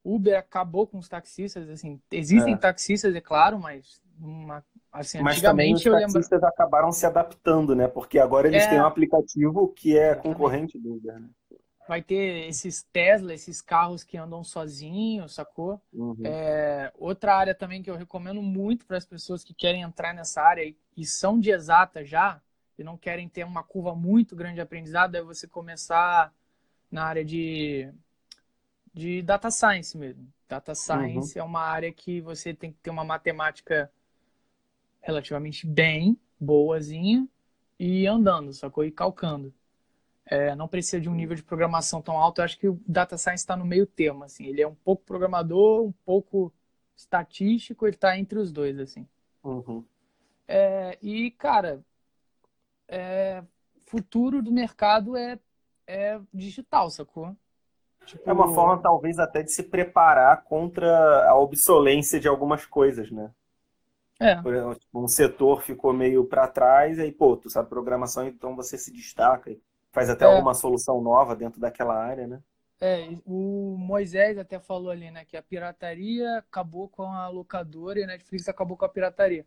[0.03, 2.57] Uber acabou com os taxistas, assim, existem é.
[2.57, 4.63] taxistas, é claro, mas uma
[4.95, 6.47] Assim, Mas também os taxistas lembro...
[6.47, 7.85] acabaram se adaptando, né?
[7.85, 8.69] Porque agora eles é...
[8.69, 11.27] têm um aplicativo que é concorrente do Uber, né?
[11.85, 15.81] Vai ter esses Tesla, esses carros que andam sozinhos, sacou?
[15.91, 16.15] Uhum.
[16.23, 16.93] É...
[16.97, 20.63] outra área também que eu recomendo muito para as pessoas que querem entrar nessa área
[20.63, 22.41] e, e são de exata já,
[22.79, 26.33] e não querem ter uma curva muito grande de aprendizado, é você começar
[26.89, 27.91] na área de,
[28.93, 30.25] de data science mesmo.
[30.47, 31.43] Data science uhum.
[31.43, 33.91] é uma área que você tem que ter uma matemática
[35.05, 37.27] relativamente bem, boazinha,
[37.79, 38.83] e andando, sacou?
[38.83, 39.53] E calcando.
[40.25, 42.41] É, não precisa de um nível de programação tão alto.
[42.41, 44.47] Eu acho que o data science está no meio termo, assim.
[44.47, 46.51] Ele é um pouco programador, um pouco
[46.97, 49.07] estatístico, ele está entre os dois, assim.
[49.43, 49.85] Uhum.
[50.47, 51.85] É, e, cara,
[52.87, 53.43] é,
[53.85, 55.37] futuro do mercado é,
[55.85, 57.35] é digital, sacou?
[58.07, 58.27] Tipo...
[58.27, 63.31] É uma forma, talvez, até de se preparar contra a obsolência de algumas coisas, né?
[64.19, 64.35] É.
[64.35, 68.91] Tipo, um setor ficou meio para trás, aí, pô, tu sabe programação, então você se
[68.91, 69.59] destaca e
[69.91, 70.27] faz até é.
[70.27, 72.41] alguma solução nova dentro daquela área, né?
[72.79, 78.03] É, o Moisés até falou ali, né, que a pirataria acabou com a locadora e
[78.03, 79.45] a Netflix acabou com a pirataria.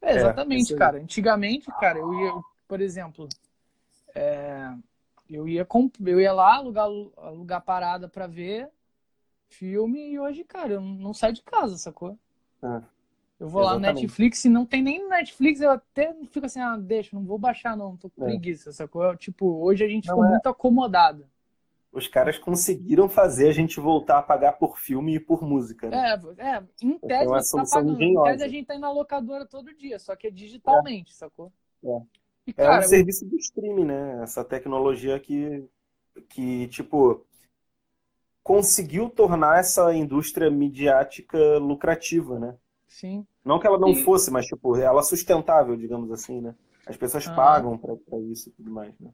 [0.00, 0.98] É, é exatamente, é, cara.
[0.98, 2.32] Antigamente, cara, eu ia,
[2.66, 3.28] por exemplo,
[4.14, 4.72] é,
[5.28, 5.66] eu ia
[6.06, 6.86] eu ia lá alugar,
[7.18, 8.70] alugar parada para ver
[9.48, 12.18] filme e hoje, cara, eu não saio de casa, sacou?
[12.62, 12.82] É.
[13.40, 13.86] Eu vou Exatamente.
[13.86, 17.16] lá no Netflix, e não tem nem no Netflix, eu até fico assim, ah, deixa,
[17.16, 18.26] não vou baixar não, tô com é.
[18.26, 19.16] preguiça, sacou?
[19.16, 20.30] Tipo, hoje a gente não ficou é.
[20.32, 21.26] muito acomodado.
[21.90, 26.20] os caras conseguiram fazer a gente voltar a pagar por filme e por música, né?
[26.36, 28.02] É, é em tese é você tá pagando.
[28.02, 31.14] Em tese a gente tá indo na locadora todo dia, só que é digitalmente, é.
[31.14, 31.50] sacou?
[31.82, 32.02] É.
[32.46, 32.88] E, cara, é um eu...
[32.88, 34.22] serviço do streaming, né?
[34.22, 35.64] Essa tecnologia que,
[36.28, 37.24] que, tipo,
[38.42, 42.54] conseguiu tornar essa indústria midiática lucrativa, né?
[42.90, 43.24] Sim.
[43.44, 44.02] Não que ela não e...
[44.02, 46.54] fosse, mas, tipo, ela sustentável, digamos assim, né?
[46.84, 47.34] As pessoas ah.
[47.34, 49.10] pagam pra, pra isso e tudo mais, né?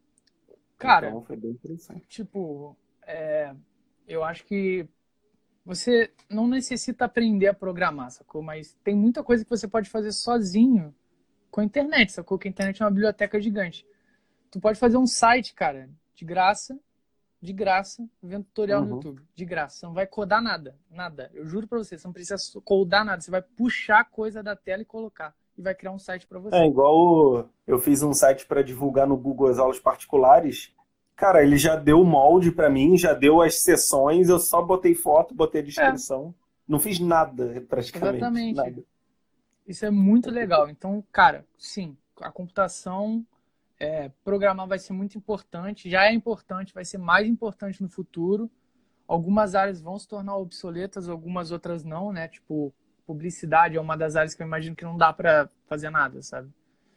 [0.79, 2.07] Cara, então, foi bem interessante.
[2.09, 2.75] Tipo,
[3.07, 3.55] é,
[4.09, 4.89] eu acho que
[5.65, 8.43] você não necessita aprender a programar, sacou?
[8.43, 10.95] Mas tem muita coisa que você pode fazer sozinho
[11.51, 12.39] com a internet, sacou?
[12.39, 13.87] Que a internet é uma biblioteca gigante.
[14.51, 16.79] Tu pode fazer um site, cara, de graça,
[17.40, 18.88] de graça, vendo tutorial uhum.
[18.88, 19.77] no YouTube, de graça.
[19.77, 21.31] Você não vai codar nada, nada.
[21.35, 23.20] Eu juro pra você, você não precisa codar nada.
[23.20, 26.57] Você vai puxar coisa da tela e colocar e vai criar um site para você.
[26.57, 30.72] É igual eu fiz um site para divulgar no Google as aulas particulares.
[31.14, 34.94] Cara, ele já deu o molde para mim, já deu as sessões, eu só botei
[34.94, 36.35] foto, botei a descrição.
[36.37, 36.46] É.
[36.68, 38.16] Não fiz nada, praticamente.
[38.16, 38.57] Exatamente.
[38.57, 38.85] Nada.
[39.66, 40.68] Isso é muito legal.
[40.68, 43.25] Então, cara, sim, a computação,
[43.79, 48.51] é, programar vai ser muito importante, já é importante, vai ser mais importante no futuro.
[49.07, 52.27] Algumas áreas vão se tornar obsoletas, algumas outras não, né?
[52.27, 52.75] Tipo,
[53.07, 56.51] publicidade é uma das áreas que eu imagino que não dá para fazer nada, sabe?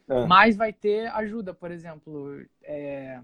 [0.08, 0.26] É.
[0.26, 3.22] Mas vai ter ajuda, por exemplo, é,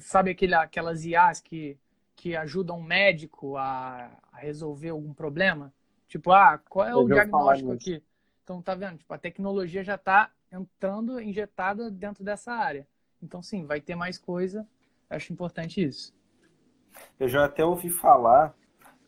[0.00, 1.78] sabe aquele, aquelas IAs que,
[2.14, 5.72] que ajudam um médico a, a resolver algum problema?
[6.08, 8.02] Tipo, ah, qual é o diagnóstico aqui?
[8.44, 8.98] Então, tá vendo?
[8.98, 12.86] Tipo, a tecnologia já está entrando, injetada dentro dessa área.
[13.26, 14.66] Então, sim, vai ter mais coisa.
[15.10, 16.14] Acho importante isso.
[17.20, 18.54] Eu já até ouvi falar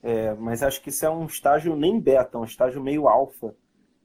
[0.02, 3.54] é, mas acho que isso é um estágio nem beta, um estágio meio alfa,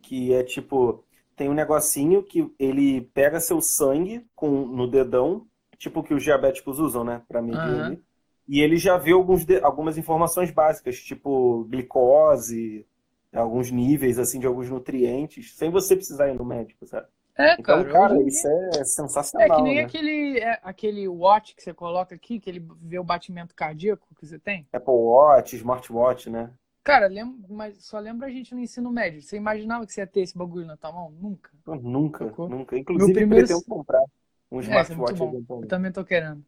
[0.01, 1.03] que é tipo,
[1.35, 5.45] tem um negocinho que ele pega seu sangue com, no dedão,
[5.77, 7.85] tipo que os diabéticos usam, né, para medir uhum.
[7.85, 8.03] ali,
[8.47, 12.85] e ele já vê alguns algumas informações básicas, tipo glicose,
[13.31, 17.07] alguns níveis assim de alguns nutrientes, sem você precisar ir no médico, sabe?
[17.35, 19.47] É, então, cara, cara isso é sensacional.
[19.47, 19.81] É que nem né?
[19.81, 24.25] aquele, é, aquele watch que você coloca aqui, que ele vê o batimento cardíaco que
[24.25, 24.67] você tem.
[24.71, 26.51] Apple Watch, Smartwatch, né?
[26.83, 29.21] Cara, lembra, mas só lembra a gente no ensino médio.
[29.21, 31.11] Você imaginava que você ia ter esse bagulho na tua mão?
[31.11, 31.49] Nunca.
[31.65, 32.49] nunca, Tocou?
[32.49, 32.77] nunca.
[32.77, 33.47] Inclusive, Meu primeiro...
[33.47, 34.03] pretendo comprar
[34.51, 35.23] um é, é smartwatch.
[35.23, 36.45] É eu também tô querendo.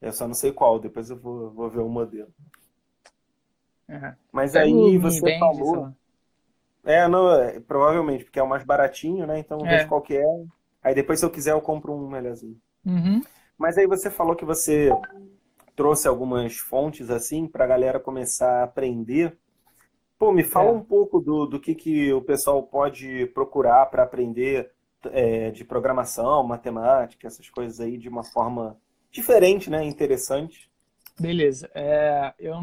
[0.00, 2.32] Eu só não sei qual, depois eu vou, vou ver o modelo.
[3.88, 4.12] Uhum.
[4.30, 5.92] Mas aí você falou...
[6.84, 9.38] É, não, é, provavelmente, porque é o mais baratinho, né?
[9.38, 9.76] Então é.
[9.76, 10.24] vejo qual que é.
[10.82, 12.56] Aí depois, se eu quiser, eu compro um melhorzinho.
[12.84, 13.22] Uhum.
[13.58, 14.90] Mas aí você falou que você
[15.74, 19.36] trouxe algumas fontes assim para a galera começar a aprender.
[20.18, 20.72] Pô, me fala é.
[20.72, 24.70] um pouco do, do que, que o pessoal pode procurar para aprender
[25.12, 28.76] é, de programação, matemática, essas coisas aí de uma forma
[29.10, 29.84] diferente, né?
[29.84, 30.68] Interessante.
[31.18, 31.70] Beleza.
[31.74, 32.56] É, eu,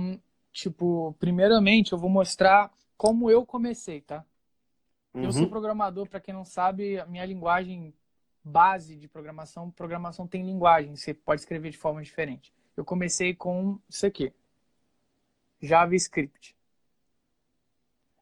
[0.52, 4.26] tipo, primeiramente eu vou mostrar como eu comecei, tá?
[5.14, 5.24] Uhum.
[5.24, 5.50] Eu sou uhum.
[5.50, 7.94] programador, para quem não sabe, a minha linguagem
[8.44, 12.54] base de programação, programação tem linguagem, você pode escrever de forma diferente.
[12.78, 14.34] Eu comecei com isso aqui,
[15.62, 16.56] JavaScript.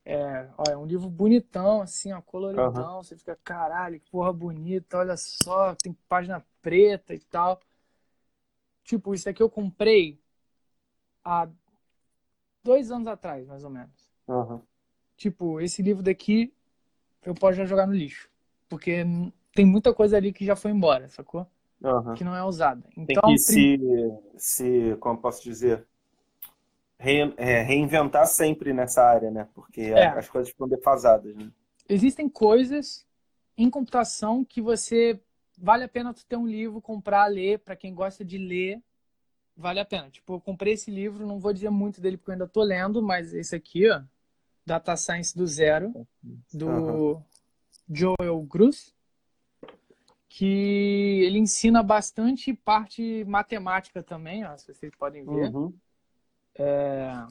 [0.06, 3.04] É, ó, é um livro bonitão, assim, ó, coloridão, uhum.
[3.04, 7.60] você fica, caralho, que porra bonita, olha só, tem página preta e tal.
[8.84, 10.22] Tipo, isso aqui eu comprei
[11.24, 11.50] há
[12.62, 14.12] dois anos atrás, mais ou menos.
[14.34, 14.62] Uhum.
[15.15, 16.54] Tipo, esse livro daqui
[17.24, 18.30] eu posso já jogar no lixo.
[18.67, 19.06] Porque
[19.54, 21.48] tem muita coisa ali que já foi embora, sacou?
[21.82, 22.13] Uhum.
[22.15, 22.84] Que não é usada.
[22.98, 23.38] Então, tem que prim...
[23.38, 23.80] se,
[24.38, 25.86] se, como posso dizer,
[26.98, 29.48] re, é, reinventar sempre nessa área, né?
[29.54, 30.08] Porque é.
[30.08, 31.52] as coisas ficam defasadas, né?
[31.88, 33.06] Existem coisas
[33.58, 35.19] em computação que você
[35.58, 38.82] vale a pena tu ter um livro, comprar, ler, para quem gosta de ler,
[39.56, 40.10] vale a pena.
[40.10, 43.02] Tipo, eu comprei esse livro, não vou dizer muito dele porque eu ainda tô lendo,
[43.04, 44.02] mas esse aqui, ó,
[44.65, 46.08] Data Science do Zero,
[46.54, 47.23] do uhum.
[47.89, 48.93] Joel Grus,
[50.30, 55.73] que ele ensina bastante parte matemática também, ó, se vocês podem ver, uhum.
[56.56, 57.26] é,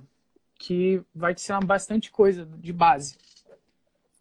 [0.58, 3.16] que vai te ensinar bastante coisa de base.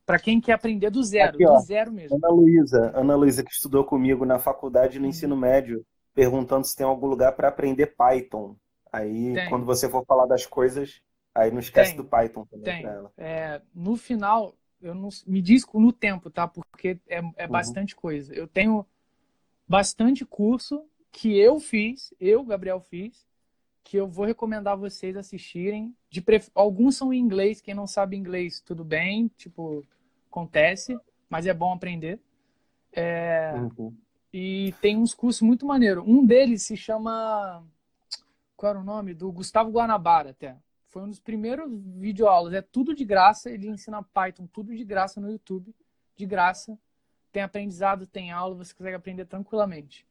[0.06, 2.18] Para quem quer aprender do zero, Aqui, do zero mesmo.
[2.18, 5.10] Ana Luísa, Ana Luísa que estudou comigo na faculdade no uhum.
[5.10, 8.56] ensino médio, perguntando se tem algum lugar para aprender Python.
[8.92, 9.50] Aí, tem.
[9.50, 11.02] quando você for falar das coisas,
[11.34, 13.14] Aí não esquece tem, do Python também para ela.
[13.18, 16.48] É, no final, eu não me disco no tempo, tá?
[16.48, 17.52] Porque é, é uhum.
[17.52, 18.34] bastante coisa.
[18.34, 18.86] Eu tenho
[19.68, 23.26] bastante curso que eu fiz, eu, Gabriel, fiz,
[23.84, 25.96] que eu vou recomendar vocês assistirem.
[26.10, 26.50] De pref...
[26.54, 29.86] Alguns são em inglês, quem não sabe inglês, tudo bem, tipo,
[30.30, 30.98] acontece,
[31.30, 32.20] mas é bom aprender.
[32.92, 33.54] É...
[33.56, 33.96] Uhum.
[34.34, 36.04] E tem uns cursos muito maneiros.
[36.08, 37.66] Um deles se chama
[38.56, 39.14] qual era o nome?
[39.14, 40.56] Do Gustavo Guanabara até.
[40.92, 42.54] Foi um dos primeiros videoaulas.
[42.54, 43.50] É tudo de graça.
[43.50, 45.74] Ele ensina Python tudo de graça no YouTube.
[46.16, 46.78] De graça.
[47.32, 50.06] Tem aprendizado, tem aula, você consegue aprender tranquilamente.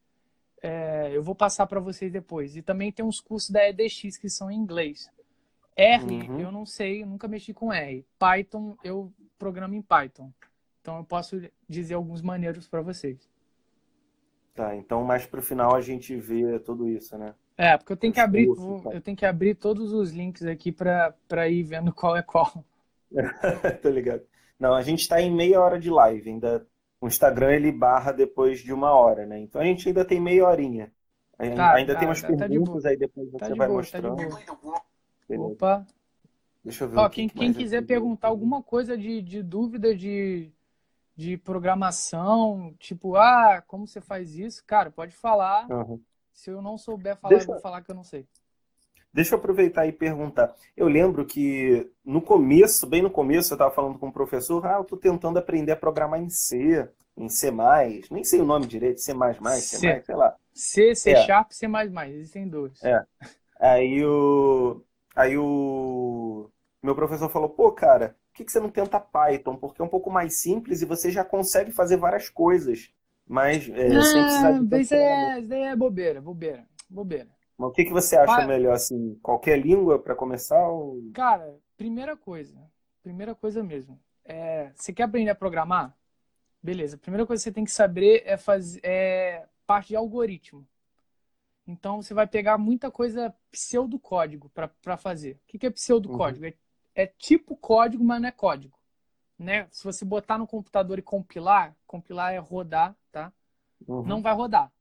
[0.62, 2.56] É, eu vou passar para vocês depois.
[2.56, 5.10] E também tem uns cursos da EDX que são em inglês.
[5.76, 6.40] R, uhum.
[6.40, 8.04] eu não sei, eu nunca mexi com R.
[8.18, 10.32] Python, eu programo em Python.
[10.80, 13.28] Então eu posso dizer alguns maneiros para vocês.
[14.54, 17.34] Tá, então mais para o final a gente vê tudo isso, né?
[17.60, 18.90] É, porque eu tenho que abrir, tá.
[18.90, 22.64] eu tenho que abrir todos os links aqui para ir vendo qual é qual.
[23.82, 24.22] Tô ligado.
[24.58, 26.66] Não, a gente está em meia hora de live, ainda
[26.98, 29.38] o Instagram ele barra depois de uma hora, né?
[29.38, 30.90] Então a gente ainda tem meia horinha.
[31.54, 34.16] Tá, ainda tá, tem umas tá, tá perguntas, aí depois você vai boa, tá mostrando.
[35.28, 35.86] Opa.
[36.64, 36.96] Deixa eu ver.
[36.98, 40.50] Ó, quem, quem quiser perguntar alguma coisa de, de dúvida de,
[41.14, 44.64] de programação, tipo, ah, como você faz isso?
[44.66, 45.70] Cara, pode falar.
[45.70, 46.00] Uhum.
[46.40, 47.50] Se eu não souber falar, Deixa...
[47.50, 48.26] eu vou falar que eu não sei.
[49.12, 50.54] Deixa eu aproveitar e perguntar.
[50.74, 54.64] Eu lembro que no começo, bem no começo, eu estava falando com o um professor,
[54.64, 57.52] ah, eu estou tentando aprender a programar em C, em C+,
[58.10, 60.34] nem sei o nome direito, C++, C+, C sei lá.
[60.54, 61.26] C, C é.
[61.26, 61.66] Sharp, C++,
[62.08, 62.82] existem dois.
[62.82, 63.04] É.
[63.58, 64.82] Aí o,
[65.14, 66.48] aí o
[66.82, 69.56] meu professor falou, pô, cara, por que, que você não tenta Python?
[69.56, 72.90] Porque é um pouco mais simples e você já consegue fazer várias coisas.
[73.30, 74.80] Mas é, ah, sem precisar de...
[74.80, 77.28] Isso é, isso é bobeira, bobeira, bobeira.
[77.56, 79.16] Mas o que, que você acha melhor, assim?
[79.22, 80.66] Qualquer língua para começar?
[80.66, 81.00] Ou...
[81.14, 82.60] Cara, primeira coisa,
[83.04, 84.00] primeira coisa mesmo.
[84.24, 85.96] É, você quer aprender a programar?
[86.60, 86.96] Beleza.
[86.96, 90.66] A primeira coisa que você tem que saber é fazer é parte de algoritmo.
[91.68, 94.50] Então você vai pegar muita coisa pseudocódigo
[94.82, 95.34] para fazer.
[95.34, 96.46] O que, que é pseudocódigo?
[96.46, 96.52] Uhum.
[96.96, 98.76] É, é tipo código, mas não é código.
[99.38, 99.68] Né?
[99.70, 102.96] Se você botar no computador e compilar, compilar é rodar?
[103.86, 104.02] Uhum.
[104.02, 104.72] Não vai rodar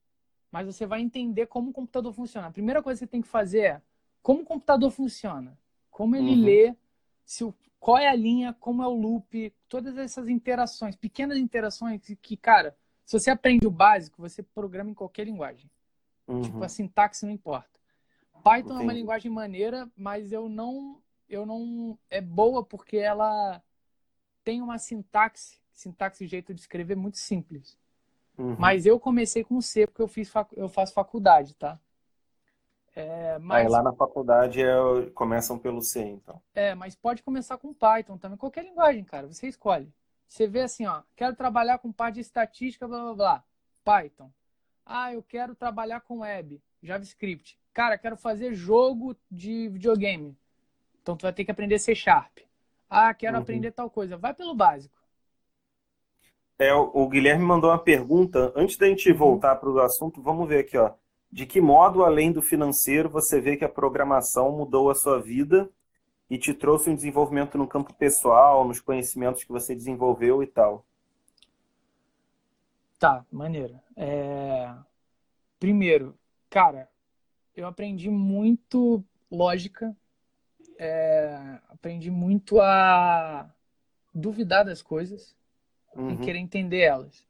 [0.51, 2.47] mas você vai entender como o computador funciona.
[2.47, 3.81] A primeira coisa que você tem que fazer é
[4.21, 5.57] como o computador funciona,
[5.89, 6.43] como ele uhum.
[6.43, 6.75] lê,
[7.23, 12.01] se o, qual é a linha, como é o loop, todas essas interações, pequenas interações
[12.21, 15.69] que, cara, se você aprende o básico, você programa em qualquer linguagem.
[16.27, 16.41] Uhum.
[16.41, 17.79] Tipo, a sintaxe não importa.
[18.43, 18.81] Python Entendi.
[18.81, 23.61] é uma linguagem maneira, mas eu não, eu não é boa porque ela
[24.43, 27.77] tem uma sintaxe, sintaxe jeito de escrever muito simples.
[28.39, 28.55] Uhum.
[28.57, 30.49] Mas eu comecei com C porque eu, fiz fac...
[30.55, 31.77] eu faço faculdade, tá?
[32.95, 33.65] É, mas...
[33.65, 35.09] Aí lá na faculdade é...
[35.13, 36.41] começam pelo C, então.
[36.55, 39.93] É, mas pode começar com Python também, qualquer linguagem, cara, você escolhe.
[40.27, 43.43] Você vê assim, ó, quero trabalhar com parte de estatística, blá blá blá,
[43.83, 44.31] Python.
[44.85, 47.59] Ah, eu quero trabalhar com web, JavaScript.
[47.73, 50.37] Cara, quero fazer jogo de videogame.
[51.01, 52.39] Então tu vai ter que aprender C Sharp.
[52.89, 53.43] Ah, quero uhum.
[53.43, 54.17] aprender tal coisa.
[54.17, 54.98] Vai pelo básico.
[56.61, 58.51] É, o Guilherme mandou uma pergunta.
[58.53, 60.91] Antes da gente voltar para o assunto, vamos ver aqui, ó.
[61.31, 65.69] De que modo, além do financeiro, você vê que a programação mudou a sua vida
[66.29, 70.85] e te trouxe um desenvolvimento no campo pessoal, nos conhecimentos que você desenvolveu e tal?
[72.99, 73.79] Tá, maneiro.
[73.95, 74.75] É...
[75.57, 76.13] Primeiro,
[76.49, 76.89] cara,
[77.55, 79.95] eu aprendi muito lógica,
[80.77, 81.57] é...
[81.69, 83.49] aprendi muito a
[84.13, 85.38] duvidar das coisas
[85.95, 86.11] uhum.
[86.11, 87.27] e querer entender elas.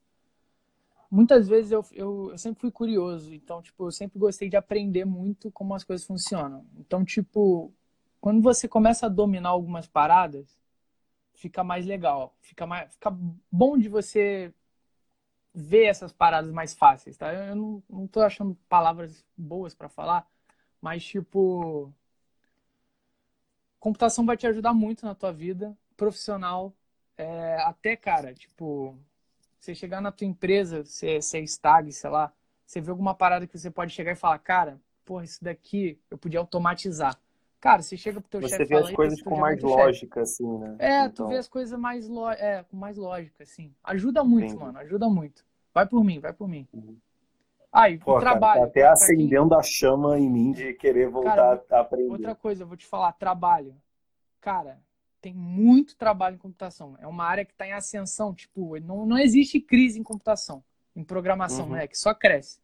[1.12, 5.06] Muitas vezes eu, eu, eu, sempre fui curioso, então, tipo, eu sempre gostei de aprender
[5.06, 6.66] muito como as coisas funcionam.
[6.78, 7.74] Então, tipo,
[8.22, 10.60] quando você começa a dominar algumas paradas,
[11.34, 13.10] fica mais legal, fica, mais, fica
[13.52, 14.54] bom de você
[15.54, 17.34] ver essas paradas mais fáceis, tá?
[17.34, 20.28] Eu não, não tô achando palavras boas para falar,
[20.80, 21.92] mas, tipo,
[23.80, 26.74] computação vai te ajudar muito na tua vida profissional,
[27.20, 28.96] é, até, cara, tipo,
[29.60, 32.32] você chegar na tua empresa, você, você é stag, sei lá,
[32.66, 36.18] você vê alguma parada que você pode chegar e falar, cara, porra, isso daqui eu
[36.18, 37.20] podia automatizar.
[37.60, 40.76] Cara, você chega pro teu chefe Você vê as coisas com mais lógica, assim, né?
[40.80, 41.26] É, então...
[41.26, 42.30] tu vê as coisas mais lo...
[42.30, 43.74] é, com mais lógica, assim.
[43.84, 44.64] Ajuda muito, Entendi.
[44.64, 45.46] mano, ajuda muito.
[45.74, 46.66] Vai por mim, vai por mim.
[46.74, 46.96] Uhum.
[47.70, 48.62] Ah, e Pô, o trabalho.
[48.62, 49.58] Cara, tá até acendendo quem...
[49.58, 52.12] a chama em mim de querer voltar cara, a aprender.
[52.12, 53.76] Outra coisa, eu vou te falar, trabalho.
[54.40, 54.80] Cara,
[55.22, 56.98] tem muito trabalho em computação.
[57.00, 58.34] É uma área que está em ascensão.
[58.34, 60.64] Tipo, não, não existe crise em computação,
[60.96, 61.74] em programação, uhum.
[61.74, 61.88] né?
[61.88, 62.60] Que só cresce.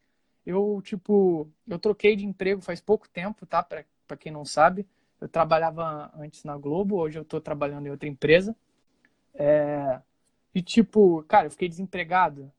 [0.46, 3.64] Eu, tipo, eu troquei de emprego faz pouco tempo, tá?
[3.64, 4.88] Para quem não sabe.
[5.20, 8.56] Eu trabalhava antes na Globo, hoje eu estou trabalhando em outra empresa.
[9.34, 10.02] É...
[10.54, 12.52] E, tipo, cara, eu fiquei desempregado,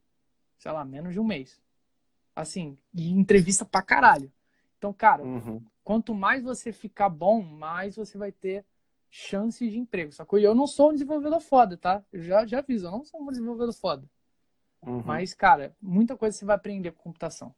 [0.58, 1.60] sei lá, menos de um mês.
[2.34, 4.30] Assim, e entrevista pra caralho.
[4.76, 5.62] Então, cara, uhum.
[5.82, 8.64] quanto mais você ficar bom, mais você vai ter
[9.10, 10.12] chances de emprego.
[10.12, 12.02] Só que eu não sou um desenvolvedor foda, tá?
[12.12, 14.08] Eu já, já aviso, eu não sou um desenvolvedor foda.
[14.82, 15.02] Uhum.
[15.04, 17.54] Mas, cara, muita coisa você vai aprender com computação.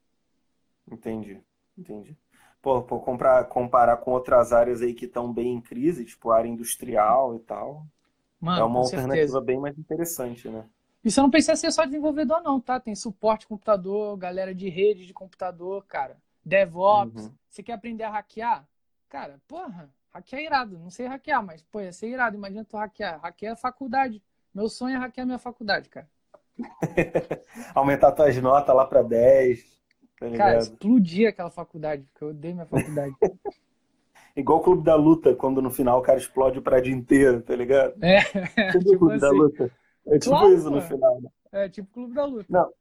[0.91, 1.39] Entendi,
[1.77, 2.17] entendi.
[2.61, 6.47] pô, pô, comprar, comparar com outras áreas aí que estão bem em crise, tipo área
[6.47, 7.85] industrial e tal,
[8.39, 9.41] Mano, é uma alternativa certeza.
[9.41, 10.67] bem mais interessante, né?
[11.03, 12.79] E você não precisa ser só desenvolvedor, não, tá?
[12.79, 16.17] Tem suporte computador, galera de rede de computador, cara.
[16.43, 17.25] DevOps.
[17.25, 17.33] Uhum.
[17.47, 18.67] Você quer aprender a hackear?
[19.07, 20.79] Cara, porra, hackear é irado.
[20.79, 22.35] Não sei hackear, mas, pô, ia ser irado.
[22.35, 23.19] Imagina tu hackear.
[23.21, 24.21] Hackear a faculdade.
[24.53, 26.09] Meu sonho é hackear minha faculdade, cara.
[27.73, 29.63] Aumentar tuas notas lá pra 10,
[30.19, 33.15] tá Cara, explodir aquela faculdade, porque eu odeio minha faculdade.
[34.35, 37.55] Igual o Clube da Luta, quando no final o cara explode o prédio inteiro, tá
[37.55, 37.93] ligado?
[38.01, 38.19] É,
[38.69, 39.37] Entendeu o tipo Clube da assim.
[39.37, 39.71] Luta?
[40.07, 41.29] É tipo Claro, isso no final, né?
[41.51, 42.45] É tipo Clube da Luta.
[42.49, 42.71] Não,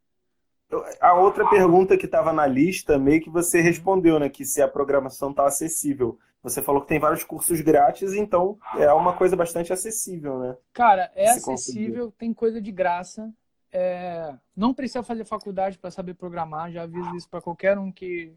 [1.01, 4.29] a outra pergunta que estava na lista, meio que você respondeu, né?
[4.29, 6.19] Que se a programação está acessível.
[6.43, 10.57] Você falou que tem vários cursos grátis, então é uma coisa bastante acessível, né?
[10.73, 13.33] Cara, é acessível, tem coisa de graça.
[13.71, 18.35] É, não precisa fazer faculdade para saber programar, já aviso isso para qualquer um que,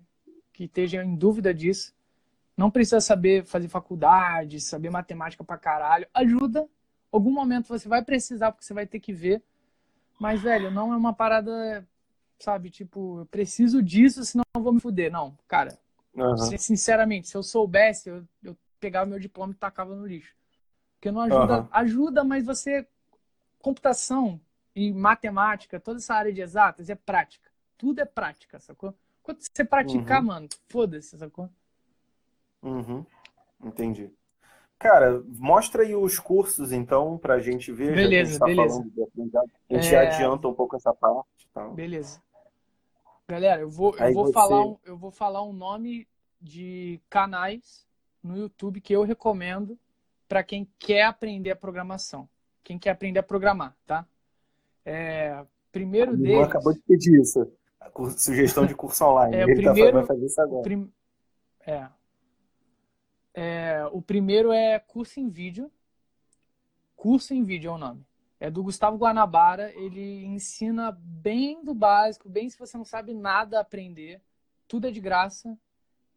[0.52, 1.94] que esteja em dúvida disso.
[2.58, 6.08] Não precisa saber fazer faculdade, saber matemática pra caralho.
[6.14, 6.68] Ajuda.
[7.12, 9.42] Algum momento você vai precisar, porque você vai ter que ver.
[10.20, 11.88] Mas, velho, não é uma parada,
[12.38, 15.12] sabe, tipo, eu preciso disso, senão eu vou me fuder.
[15.12, 15.80] Não, cara,
[16.36, 20.36] Sin- sinceramente, se eu soubesse, eu, eu pegava meu diploma e tacava no lixo.
[20.96, 21.70] Porque não ajuda, Aham.
[21.72, 22.88] ajuda, mas você
[23.60, 24.42] computação
[24.76, 27.52] e matemática, toda essa área de exatas é prática.
[27.78, 28.96] Tudo é prática, sacou?
[29.24, 30.24] Quando você praticar, Uhum.
[30.24, 31.50] mano, foda-se, sacou?
[32.64, 33.06] Uhum.
[33.64, 34.12] Entendi.
[34.80, 38.50] Cara, mostra aí os cursos, então, pra gente ver, já que a Beleza, gente tá
[38.50, 38.50] beleza.
[38.50, 38.92] falando.
[39.72, 39.96] A gente É.
[39.96, 41.80] adianta um pouco essa parte e tal.
[41.80, 42.22] Beleza.
[43.32, 46.06] Galera, eu vou, eu Aí vou você- falar um, eu vou falar um nome
[46.42, 47.88] de canais
[48.22, 49.80] no YouTube que eu recomendo
[50.28, 52.28] para quem quer aprender a programação.
[52.62, 54.06] Quem quer aprender a programar, tá?
[54.84, 56.46] É, primeiro deles.
[56.46, 57.50] acabou de pedir isso.
[58.18, 59.34] Sugestão de curso online.
[59.40, 60.64] É, Ele tá, primeiro- vai fazer isso agora.
[60.64, 60.92] Prim-
[61.66, 61.88] É.
[63.34, 65.72] É, o primeiro é curso em vídeo.
[66.98, 68.06] Curso em vídeo é o nome.
[68.42, 69.72] É do Gustavo Guanabara.
[69.76, 74.20] Ele ensina bem do básico, bem se você não sabe nada aprender.
[74.68, 75.56] Tudo é de graça.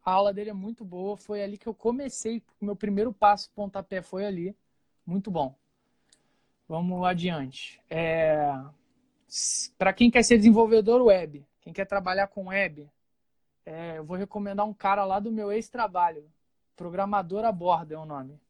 [0.03, 1.19] A aula dele é muito boa.
[1.19, 2.43] Foi ali que eu comecei.
[2.59, 4.57] Meu primeiro passo, pontapé, foi ali.
[5.05, 5.55] Muito bom.
[6.67, 7.79] Vamos adiante.
[7.91, 8.59] É,
[9.77, 12.89] Para quem quer ser desenvolvedor web, quem quer trabalhar com web,
[13.67, 16.25] é, eu vou recomendar um cara lá do meu ex-trabalho.
[16.75, 18.41] Programador a bordo é o nome.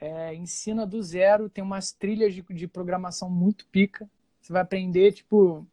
[0.00, 4.08] É, ensina do zero, tem umas trilhas de, de programação muito pica.
[4.40, 5.66] Você vai aprender, tipo,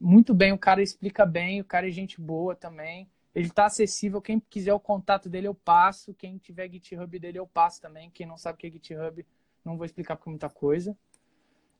[0.00, 0.52] muito bem.
[0.52, 3.08] O cara explica bem, o cara é gente boa também.
[3.34, 4.20] Ele tá acessível.
[4.20, 6.14] Quem quiser o contato dele, eu passo.
[6.14, 8.10] Quem tiver GitHub dele, eu passo também.
[8.10, 9.24] Quem não sabe o que é GitHub,
[9.64, 10.96] não vou explicar porque é muita coisa.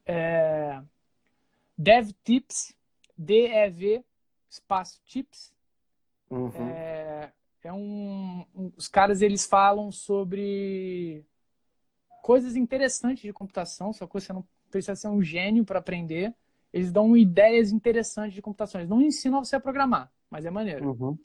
[0.06, 0.80] É...
[1.76, 2.76] DevTips,
[3.16, 4.04] D-E-V,
[4.48, 5.52] espaço Tips.
[6.30, 6.68] Uhum.
[6.70, 7.32] É,
[7.64, 11.24] é um, um- os caras eles falam sobre
[12.22, 16.34] coisas interessantes de computação, só que você não precisa ser um gênio para aprender.
[16.72, 18.80] Eles dão ideias interessantes de computação.
[18.80, 20.90] Eles não ensinam você a programar, mas é maneiro.
[20.90, 21.18] Uhum.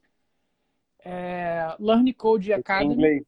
[1.00, 3.24] É, Learn Code Em Academy, inglês.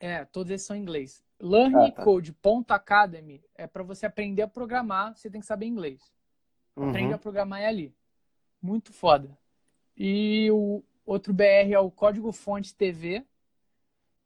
[0.00, 1.22] é, todos esses são em inglês.
[1.72, 2.10] Ah, tá.
[2.10, 6.12] LearnCode.academy é para você aprender a programar, você tem que saber inglês.
[6.76, 7.14] Aprende Uhum.
[7.14, 7.94] a programar é ali.
[8.62, 9.36] Muito foda.
[9.96, 13.24] E o outro BR é o Código Fonte TV,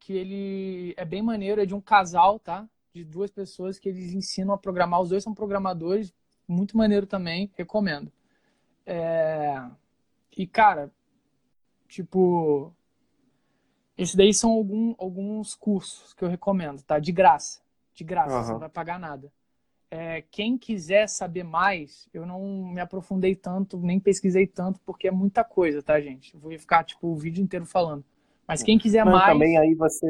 [0.05, 2.67] que ele é bem maneiro, é de um casal, tá?
[2.93, 4.99] De duas pessoas que eles ensinam a programar.
[5.01, 6.13] Os dois são programadores,
[6.45, 8.11] muito maneiro também, recomendo.
[8.85, 9.63] É,
[10.35, 10.91] E, cara,
[11.87, 12.73] tipo,
[13.97, 16.99] esses daí são algum- alguns cursos que eu recomendo, tá?
[16.99, 17.61] De graça.
[17.93, 18.53] De graça, você Aham.
[18.53, 19.31] não vai pagar nada.
[19.91, 22.41] É, quem quiser saber mais, eu não
[22.73, 26.33] me aprofundei tanto, nem pesquisei tanto, porque é muita coisa, tá, gente?
[26.33, 28.03] Eu vou ficar, tipo, o vídeo inteiro falando.
[28.47, 29.33] Mas quem quiser Não, mais.
[29.33, 30.07] também aí você,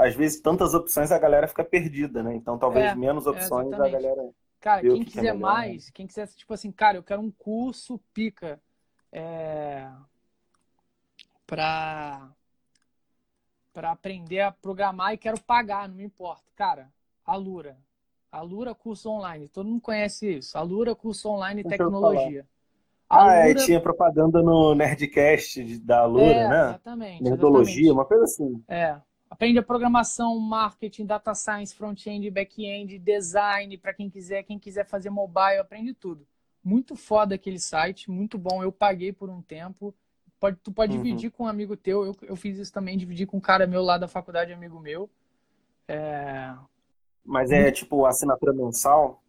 [0.00, 2.34] às vezes, tantas opções a galera fica perdida, né?
[2.34, 3.90] Então, talvez É, menos é, opções a exatamente.
[3.90, 4.30] galera.
[4.60, 5.76] Cara, quem que é quiser melhor, né?
[5.76, 8.60] mais, quem quiser, tipo assim, cara, eu quero um curso pica
[9.12, 9.90] é,
[11.46, 12.34] pra,
[13.72, 16.42] pra aprender a programar e quero pagar, não me importa.
[16.54, 16.92] Cara,
[17.24, 17.78] Alura.
[18.30, 19.48] Alura curso online.
[19.48, 20.56] Todo mundo conhece isso.
[20.56, 22.44] Alura curso online Nunca ouvi
[23.12, 23.32] tecnologia.
[23.32, 26.60] Ah, é, Alura- tinha propaganda no Nerdcast da Alura, é, né?
[26.70, 27.22] Exatamente.
[27.22, 27.92] Nerdologia, exatamente.
[27.92, 28.64] uma coisa assim.
[28.68, 28.96] É.
[29.30, 35.08] Aprende a programação, marketing, data science, front-end, back-end, design, para quem quiser, quem quiser fazer
[35.10, 36.26] mobile, aprende tudo.
[36.62, 38.62] Muito foda aquele site, muito bom.
[38.62, 39.94] Eu paguei por um tempo.
[40.38, 41.02] Pode, tu pode Uhum.
[41.02, 42.04] dividir com um amigo teu.
[42.04, 45.08] Eu, eu fiz isso também, dividi com um cara meu lá da faculdade, amigo meu.
[45.88, 46.52] É,
[47.24, 49.22] Mas é tipo assinatura mensal.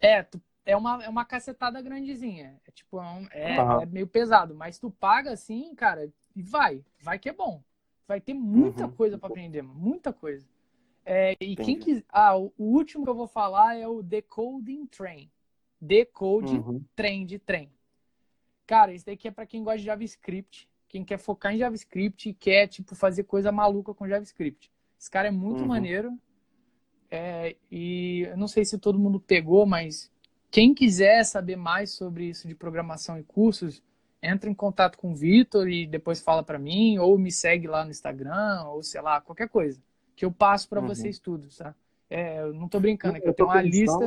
[0.00, 2.60] é, tu- é uma, é uma cacetada grandezinha.
[2.66, 3.82] É tipo, é, um- é- Aham.
[3.82, 7.62] é meio pesado, mas tu paga assim, cara, E vai, vai que é bom.
[8.08, 8.92] Vai ter muita Uhum.
[8.96, 10.44] coisa para aprender, muita coisa.
[11.04, 11.84] É, e quem Entendi.
[11.84, 12.04] quiser.
[12.08, 15.30] Ah, o o último que eu vou falar é o Decoding Train.
[15.80, 16.84] Decode Uhum.
[16.96, 17.70] trem de trem.
[18.66, 22.34] Cara, esse daqui é para quem gosta de JavaScript, quem quer focar em JavaScript e
[22.34, 24.70] quer, tipo, fazer coisa maluca com JavaScript.
[24.98, 25.68] Esse cara é muito Uhum.
[25.68, 26.18] maneiro.
[27.10, 30.10] É, e eu não sei se todo mundo pegou, mas
[30.54, 33.82] quem quiser saber mais sobre isso de programação e cursos,
[34.22, 37.84] entra em contato com o Vitor e depois fala para mim, ou me segue lá
[37.84, 39.82] no Instagram, ou sei lá, qualquer coisa,
[40.14, 40.86] que eu passo para Uhum.
[40.86, 41.74] vocês tudo, tá?
[42.08, 43.98] É, eu não tô brincando, é que eu, Eu tenho uma lista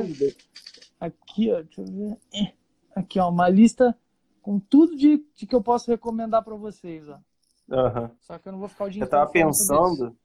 [0.98, 2.16] aqui, ó, deixa eu ver.
[2.32, 2.52] É,
[2.96, 3.94] Aqui, ó, uma lista
[4.40, 7.18] com tudo de, de que eu posso recomendar para vocês, ó.
[7.70, 8.10] Aham.
[8.22, 10.16] Só que eu não vou ficar o dia Eu tava pensando,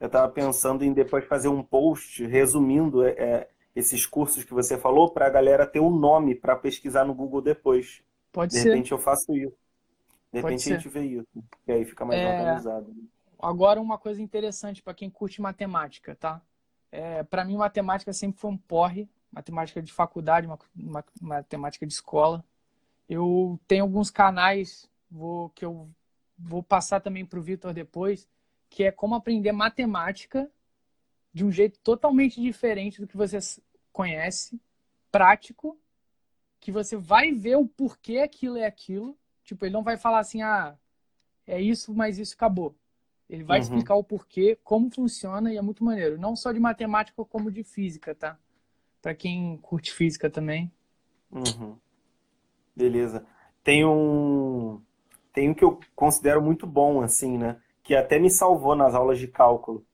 [0.00, 4.78] eu tava pensando em depois fazer um post resumindo é, é, esses cursos que você
[4.78, 8.02] falou para a galera ter um nome para pesquisar no Google depois.
[8.32, 8.70] Pode De ser.
[8.70, 9.52] repente eu faço isso.
[10.32, 11.44] De Pode repente a gente vê isso.
[11.66, 12.26] E aí fica mais É.
[12.40, 12.94] organizado.
[13.40, 16.40] Agora, uma coisa interessante para quem curte matemática, tá?
[16.90, 19.08] É, para mim, matemática sempre foi um porre.
[19.30, 22.44] Matemática de faculdade, ma- ma- matemática de escola.
[23.08, 25.88] Eu tenho alguns canais vou, que eu
[26.38, 28.28] vou passar também para o Vitor depois,
[28.70, 30.50] que é como aprender matemática
[31.32, 33.38] de um jeito totalmente diferente do que você
[33.94, 34.60] conhece,
[35.12, 35.78] prático,
[36.60, 39.18] que você vai ver o porquê aquilo é aquilo.
[39.44, 40.76] Tipo, ele não vai falar assim, ah,
[41.46, 42.76] é isso, mas isso acabou.
[43.28, 43.60] Ele vai Uhum.
[43.60, 46.18] explicar o porquê, como funciona e é muito maneiro.
[46.18, 48.38] Não só de matemática, como de física, tá?
[49.02, 50.72] Pra quem curte física também.
[51.30, 51.78] Uhum.
[52.76, 53.26] Beleza.
[53.62, 54.80] Tem um,
[55.32, 57.60] tem um que eu considero muito bom, assim, né?
[57.82, 59.84] Que até me salvou nas aulas de cálculo,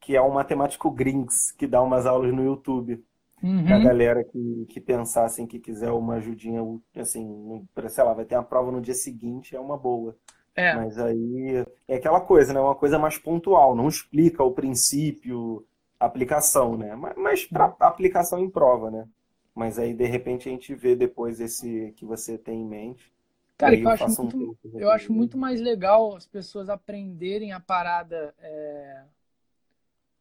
[0.00, 3.04] que é o matemático Grinks, que dá umas aulas no YouTube.
[3.42, 3.64] Uhum.
[3.64, 6.60] Pra galera que, que pensar, assim, que quiser uma ajudinha,
[6.96, 10.16] assim, pra, sei lá, vai ter uma prova no dia seguinte, é uma boa.
[10.56, 12.60] É, Mas aí é aquela coisa, né?
[12.60, 15.66] Uma coisa mais pontual, não explica o princípio,
[16.00, 16.94] a aplicação, né?
[16.96, 19.08] Mas, mas para aplicação em prova, né?
[19.54, 23.12] Mas aí de repente a gente vê depois esse que você tem em mente.
[23.56, 26.68] cara, E que eu acho um muito, curso eu acho muito mais legal as pessoas
[26.68, 29.04] aprenderem a parada, é,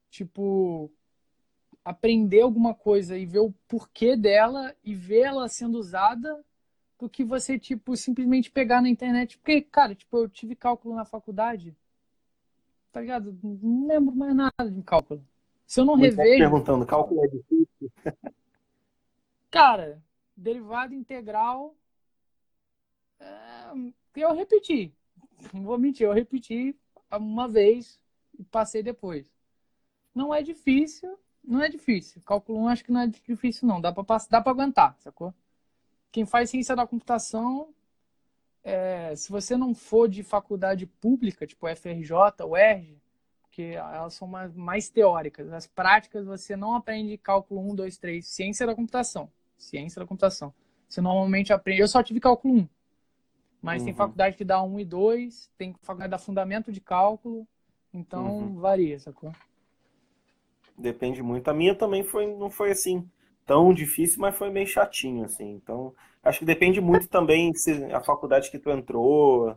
[0.10, 0.92] tipo,
[1.84, 6.44] aprender alguma coisa e ver o porquê dela e ver ela sendo usada
[7.00, 9.38] do que você, tipo, simplesmente pegar na internet.
[9.38, 11.76] Porque, cara, tipo, eu tive cálculo na faculdade,
[12.92, 13.38] tá ligado?
[13.42, 15.24] Não lembro mais nada de cálculo.
[15.66, 17.92] Se eu não Muita gente revejo, perguntando, cálculo é difícil?
[19.50, 20.02] cara,
[20.36, 21.76] derivada integral,
[23.20, 23.26] é,
[24.16, 24.94] eu repeti.
[25.54, 26.76] Não vou mentir, eu repeti
[27.12, 28.00] uma vez
[28.38, 29.32] e passei depois.
[30.14, 32.22] Não é difícil, não é difícil.
[32.24, 33.82] Cálculo 1 acho que não é difícil, não.
[33.82, 35.34] Dá pra, pass- dá pra aguentar, sacou?
[36.12, 37.74] Quem faz ciência da computação,
[38.64, 42.98] é, se você não for de faculdade pública, tipo FRJ, UERJ,
[43.42, 45.52] porque elas são mais, mais teóricas.
[45.52, 49.32] As práticas você não aprende cálculo 1, 2, 3, ciência da computação.
[49.58, 50.54] Ciência da computação.
[50.88, 51.82] Você normalmente aprende.
[51.82, 52.70] Eu só tive cálculo 1.
[53.62, 53.98] Mas tem Uhum.
[53.98, 57.48] faculdade que dá 1 e 2, tem faculdade que dá fundamento de cálculo.
[57.94, 58.60] Então Uhum.
[58.60, 59.34] varia, sacou?
[60.80, 61.48] Depende muito.
[61.50, 63.10] A minha também foi, não foi assim
[63.46, 65.52] tão difícil, mas foi meio chatinho, assim.
[65.52, 69.56] Então, acho que depende muito também se a faculdade que tu entrou,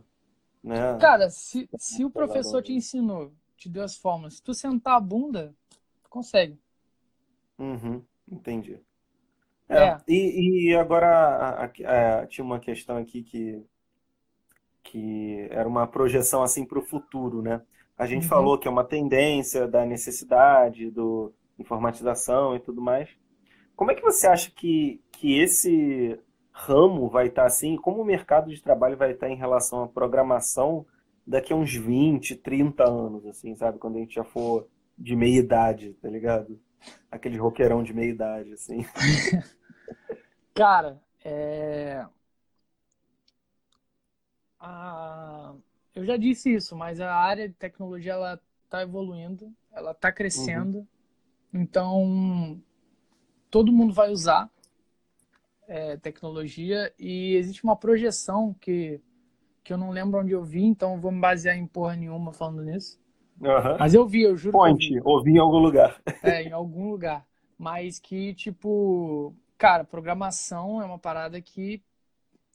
[0.63, 0.77] né?
[0.97, 4.99] Cara, se, se o professor te ensinou, te deu as fórmulas, se tu sentar a
[4.99, 5.55] bunda,
[6.03, 6.59] tu consegue.
[7.57, 8.79] Uhum, entendi.
[9.69, 9.97] É.
[9.97, 13.63] É, e, e agora a- a- a- tinha uma questão aqui que,
[14.83, 17.61] que era uma projeção assim para o futuro, né?
[17.97, 18.27] A gente Uhum.
[18.27, 23.09] falou que é uma tendência da necessidade, do informatização e tudo mais.
[23.75, 26.19] Como é que você acha que, que esse
[26.51, 27.77] ramo vai estar assim?
[27.77, 30.85] Como o mercado de trabalho vai estar em relação à programação
[31.25, 33.79] daqui a uns 20, 30 anos, assim, sabe?
[33.79, 34.67] Quando a gente já for
[34.97, 36.59] de meia idade, tá ligado?
[37.11, 38.85] Aquele roqueirão de meia idade, assim.
[40.53, 42.05] Cara, é...
[44.59, 45.53] a-
[45.95, 50.87] eu já disse isso, mas a área de tecnologia ela está evoluindo, ela está crescendo,
[51.53, 52.59] então
[53.49, 54.49] todo mundo vai usar
[55.67, 58.99] é, tecnologia e existe uma projeção que,
[59.63, 62.33] que eu não lembro onde eu vi, então eu vou me basear em porra nenhuma
[62.33, 62.99] falando nisso.
[63.41, 63.77] Aham.
[63.79, 66.01] Mas eu vi, eu juro que eu ouvi em algum lugar.
[66.21, 67.25] É, em algum lugar.
[67.57, 71.81] Mas que, tipo, cara, programação é uma parada que,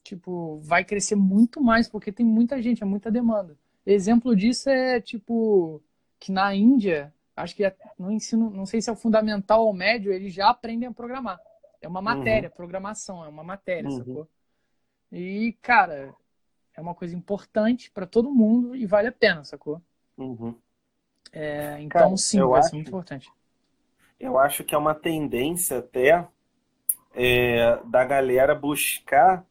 [0.09, 3.55] tipo, vai crescer muito mais porque tem muita gente, é muita demanda.
[3.85, 5.81] Exemplo disso é, tipo,
[6.19, 9.73] que na Índia, acho que é no ensino, não sei se é o fundamental ou
[9.73, 11.39] médio, eles já aprendem a programar.
[11.81, 13.97] É uma matéria, programação, é uma matéria, Uhum.
[13.97, 14.27] sacou?
[15.11, 16.13] E, cara,
[16.75, 19.81] é uma coisa importante para todo mundo e vale a pena, sacou?
[20.17, 20.55] Uhum.
[21.31, 23.31] É, então, Cara, sim, vai acho, ser muito importante.
[24.19, 26.27] Eu acho que é uma tendência até
[27.13, 29.45] é, da galera buscar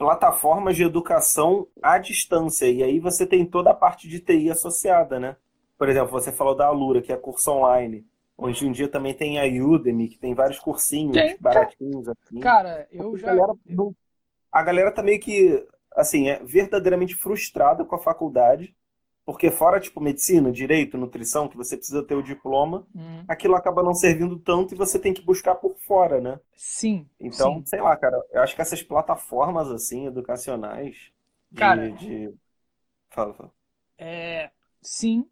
[0.00, 2.64] plataformas de educação à distância.
[2.64, 5.36] E aí você tem toda a parte de TI associada, né?
[5.76, 8.06] Por exemplo, você falou da Alura, que é curso online.
[8.34, 12.08] Hoje em dia também tem a Udemy, que tem vários cursinhos tem, baratinhos.
[12.08, 12.40] Assim.
[12.40, 13.30] Cara, eu já.
[13.30, 13.52] A galera,
[14.50, 18.74] a galera tá meio que, assim, é verdadeiramente frustrada com a faculdade,
[19.32, 23.24] porque fora, tipo, medicina, direito, nutrição, que você precisa ter o diploma, hum.
[23.28, 26.40] aquilo acaba não servindo tanto e você tem que buscar por fora, né?
[26.54, 27.08] Sim.
[27.18, 27.66] Então, sim.
[27.66, 31.12] sei lá, cara, eu acho que essas plataformas, assim, educacionais,
[31.50, 31.58] de...
[31.58, 32.34] Cara, de...
[33.10, 33.52] Fala, fala.
[33.98, 34.50] É,
[34.80, 35.26] sim,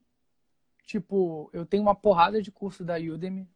[0.88, 3.46] Tipo, eu tenho uma porrada de curso da Udemy.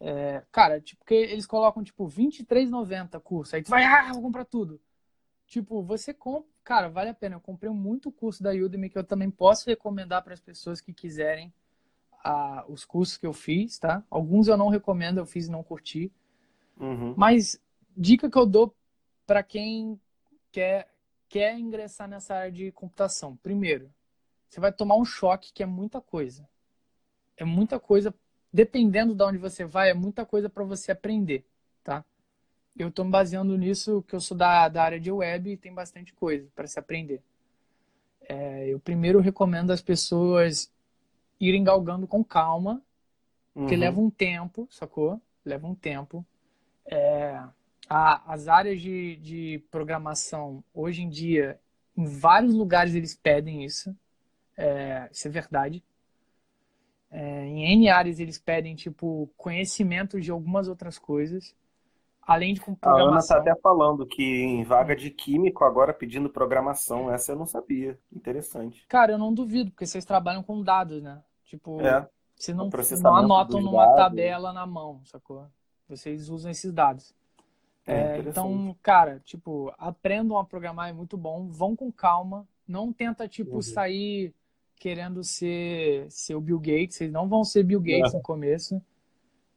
[0.00, 3.54] É, cara, tipo, porque eles colocam, tipo, R$23,90 curso.
[3.54, 4.80] Aí tu vai, ah, vou comprar tudo.
[5.52, 6.50] Tipo, você compra.
[6.64, 7.36] Cara, vale a pena.
[7.36, 10.92] Eu comprei muito curso da Udemy que eu também posso recomendar para as pessoas que
[10.92, 11.52] quiserem
[12.24, 14.02] a, os cursos que eu fiz, tá?
[14.08, 16.10] Alguns eu não recomendo, eu fiz e não curti.
[16.80, 17.14] Uhum.
[17.16, 17.60] Mas
[17.94, 18.74] dica que eu dou
[19.26, 20.00] para quem
[20.50, 20.88] quer,
[21.28, 23.36] quer ingressar nessa área de computação.
[23.36, 23.92] Primeiro,
[24.48, 26.48] você vai tomar um choque que é muita coisa
[27.36, 28.14] é muita coisa,
[28.52, 31.44] dependendo de onde você vai, é muita coisa para você aprender?
[32.76, 35.72] Eu estou me baseando nisso, que eu sou da, da área de web e tem
[35.72, 37.22] bastante coisa para se aprender.
[38.28, 40.72] É, eu primeiro recomendo as pessoas
[41.38, 42.82] irem galgando com calma,
[43.52, 43.80] porque uhum.
[43.80, 45.20] leva um tempo, sacou?
[45.44, 46.24] Leva um tempo.
[46.86, 47.42] É,
[47.88, 51.60] a, as áreas de, de programação, hoje em dia,
[51.96, 53.94] em vários lugares eles pedem isso.
[54.56, 55.82] É, isso é verdade.
[57.10, 61.54] É, em N áreas eles pedem, tipo, conhecimento de algumas outras coisas,
[62.22, 63.08] além de com programação.
[63.08, 67.36] A Ana está até falando que em vaga de químico agora pedindo programação, essa eu
[67.36, 67.98] não sabia.
[68.14, 68.86] Interessante.
[68.88, 71.22] Cara, eu não duvido, porque vocês trabalham com dados, né?
[71.44, 72.70] Tipo, é, vocês não,
[73.02, 73.96] não anotam numa dados.
[73.96, 75.46] tabela na mão, sacou?
[75.88, 77.14] Vocês usam esses dados.
[77.86, 81.48] É, é, então, cara, tipo, aprendam a programar, é muito bom.
[81.48, 82.46] Vão com calma.
[82.66, 83.62] Não tenta, tipo, uhum.
[83.62, 84.32] sair
[84.76, 88.16] querendo ser, ser o Bill Gates, eles não vão ser Bill Gates é.
[88.16, 88.82] no começo.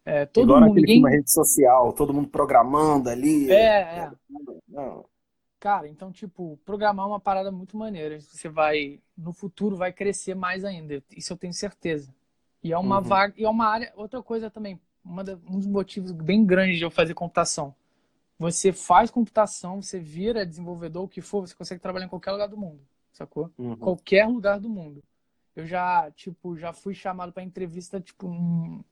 [0.05, 1.01] É, todo Igual mundo, ninguém...
[1.03, 3.49] rede social, todo mundo programando ali.
[3.49, 4.11] É, é.
[4.69, 5.03] Não.
[5.59, 8.19] Cara, então, tipo, programar é uma parada muito maneira.
[8.21, 11.03] Você vai, no futuro, vai crescer mais ainda.
[11.09, 12.13] Isso eu tenho certeza.
[12.61, 13.03] E é uma uhum.
[13.03, 16.83] vaga, e é uma área, outra coisa também, da, um dos motivos bem grandes de
[16.83, 17.73] eu fazer computação.
[18.37, 22.47] Você faz computação, você vira desenvolvedor, o que for, você consegue trabalhar em qualquer lugar
[22.47, 22.81] do mundo,
[23.11, 23.49] sacou?
[23.57, 23.75] Uhum.
[23.75, 25.01] Qualquer lugar do mundo.
[25.55, 28.83] Eu já, tipo, já fui chamado para entrevista, tipo, em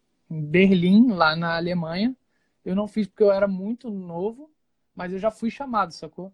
[0.42, 2.16] Berlim, lá na Alemanha.
[2.64, 4.50] Eu não fiz porque eu era muito novo,
[4.96, 6.32] mas eu já fui chamado, sacou?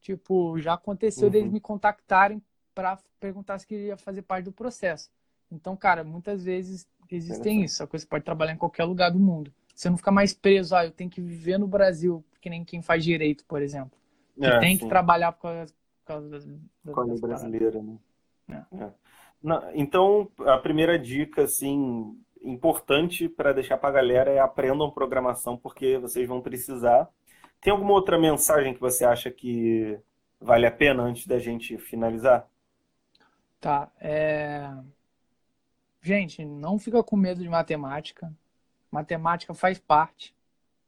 [0.00, 1.30] Tipo, já aconteceu uhum.
[1.30, 2.42] deles me contactarem
[2.74, 5.10] para perguntar se queria fazer parte do processo.
[5.50, 7.98] Então, cara, muitas vezes existem isso, sacou?
[7.98, 9.52] Você pode trabalhar em qualquer lugar do mundo.
[9.74, 12.82] Você não fica mais preso, ah, eu tenho que viver no Brasil, que nem quem
[12.82, 13.98] faz direito, por exemplo.
[14.38, 14.82] Que é, tem sim.
[14.82, 16.46] que trabalhar por causa, por causa das,
[16.84, 17.98] das brasileira, né?
[18.48, 18.84] É.
[18.84, 18.92] É.
[19.74, 25.98] Então, a primeira dica, assim, importante para deixar para a galera é aprendam programação, porque
[25.98, 27.08] vocês vão precisar.
[27.60, 29.98] Tem alguma outra mensagem que você acha que
[30.40, 32.48] vale a pena antes da gente finalizar?
[33.60, 33.90] Tá.
[34.00, 34.70] É...
[36.02, 38.32] Gente, não fica com medo de matemática.
[38.90, 40.34] Matemática faz parte,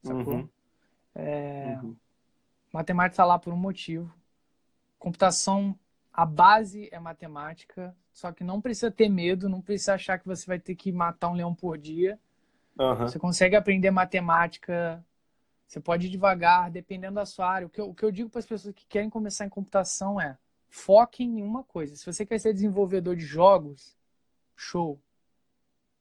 [0.03, 0.35] sacou?
[0.35, 0.49] Uhum.
[1.15, 1.79] É...
[1.83, 1.95] Uhum.
[2.73, 4.13] Matemática está lá por um motivo.
[4.99, 5.79] Computação
[6.13, 10.47] a base é matemática, só que não precisa ter medo, não precisa achar que você
[10.47, 12.19] vai ter que matar um leão por dia.
[12.79, 12.97] Uhum.
[12.97, 15.05] Você consegue aprender matemática,
[15.67, 17.67] você pode ir devagar, dependendo da sua área.
[17.67, 20.21] O que eu, o que eu digo para as pessoas que querem começar em computação
[20.21, 20.37] é
[20.69, 21.97] foque em uma coisa.
[21.97, 23.97] Se você quer ser desenvolvedor de jogos,
[24.55, 25.01] show.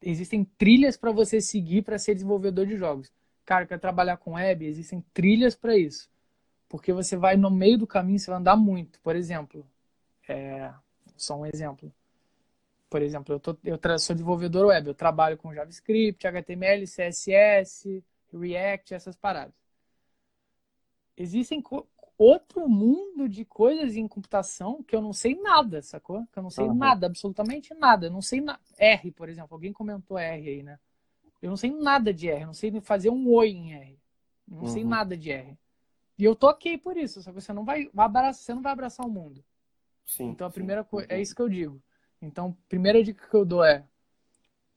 [0.02, 3.12] Existem trilhas para você seguir para ser desenvolvedor de jogos.
[3.46, 4.66] Cara, quer trabalhar com web?
[4.66, 6.10] Existem trilhas para isso.
[6.68, 9.00] Porque você vai no meio do caminho, você vai andar muito.
[9.02, 9.66] Por exemplo,
[10.32, 10.74] é,
[11.18, 11.92] só um exemplo.
[12.90, 18.04] Por exemplo, eu, tô, eu sou desenvolvedor web, eu trabalho com JavaScript, HTML, CSS,
[18.34, 19.54] React, essas paradas.
[21.16, 21.64] Existem
[22.18, 26.26] outro mundo de coisas em computação que eu não sei nada, sacou?
[26.32, 26.74] Que eu não sei uhum.
[26.74, 28.08] nada, absolutamente nada.
[28.08, 28.60] Eu não sei na...
[28.78, 29.54] R, por exemplo.
[29.56, 30.80] Alguém comentou R aí, né?
[31.42, 34.00] Eu não sei nada de R, eu não sei fazer um oi em R.
[34.50, 34.70] Eu não uhum.
[34.70, 35.58] sei nada de R.
[36.18, 38.62] E eu tô ok por isso, só que você não vai, vai abraçar, você não
[38.62, 39.44] vai abraçar o mundo.
[40.12, 41.82] Sim, então a primeira coisa é isso que eu digo.
[42.22, 43.86] Então, primeira dica que eu dou é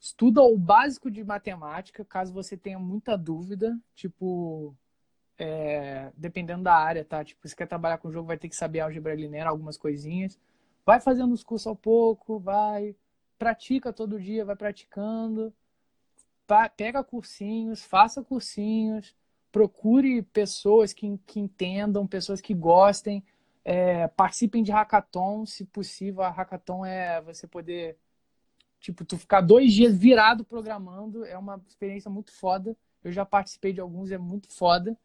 [0.01, 4.76] estuda o básico de matemática, caso você tenha muita dúvida, tipo
[5.37, 7.24] é, dependendo da área, tá?
[7.24, 10.39] Tipo, se quer trabalhar com jogo, vai ter que saber álgebra linear, algumas coisinhas.
[10.87, 12.95] Vai fazendo os cursos ao pouco, vai,
[13.37, 15.53] pratica todo dia, vai praticando,
[16.76, 19.16] pega cursinhos, faça cursinhos,
[19.51, 23.24] procure pessoas que, que entendam, pessoas que gostem,
[23.64, 26.22] é, participem de hackathon, se possível.
[26.22, 27.96] A hackathon é você poder,
[28.78, 32.76] tipo, tu ficar dois dias virado programando, é uma experiência muito foda.
[33.02, 34.96] Eu já participei de alguns, é muito foda.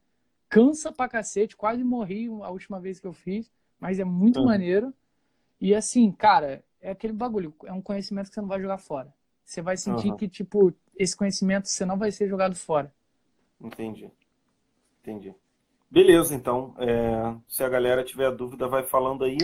[0.50, 4.46] Cansa pra cacete, quase morri a última vez que eu fiz, mas é muito uhum.
[4.46, 4.94] maneiro.
[5.62, 9.14] E assim, cara, é aquele bagulho, é um conhecimento que você não vai jogar fora.
[9.46, 10.18] Você vai sentir uhum.
[10.18, 12.94] que, tipo, esse conhecimento você não vai ser jogado fora.
[13.60, 14.12] Entendi.
[15.02, 15.34] Entendi.
[15.92, 16.76] Beleza, então.
[16.78, 19.38] É, se a galera tiver dúvida, vai falando aí.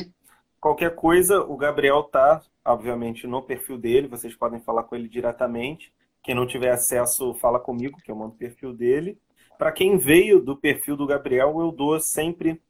[0.59, 4.07] Qualquer coisa, o Gabriel tá, obviamente, no perfil dele.
[4.07, 5.91] Vocês podem falar com ele diretamente.
[6.23, 9.17] Quem não tiver acesso, fala comigo, que eu mando o perfil dele.
[9.57, 12.61] Para quem veio do perfil do Gabriel, eu dou sempre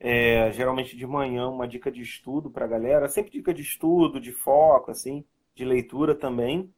[0.00, 3.08] é, geralmente de manhã, uma dica de estudo para a galera.
[3.08, 5.24] Sempre dica de estudo, de foco, assim,
[5.54, 6.70] de leitura também.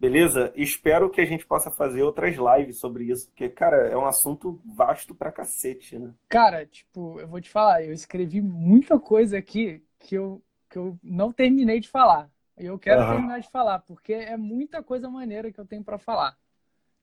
[0.00, 0.50] Beleza?
[0.56, 4.58] Espero que a gente possa fazer outras lives sobre isso, porque, cara, é um assunto
[4.64, 6.14] vasto pra cacete, né?
[6.26, 10.98] Cara, tipo, eu vou te falar, eu escrevi muita coisa aqui que eu, que eu
[11.02, 12.30] não terminei de falar.
[12.58, 13.10] E eu quero uhum.
[13.10, 16.34] terminar de falar, porque é muita coisa maneira que eu tenho para falar.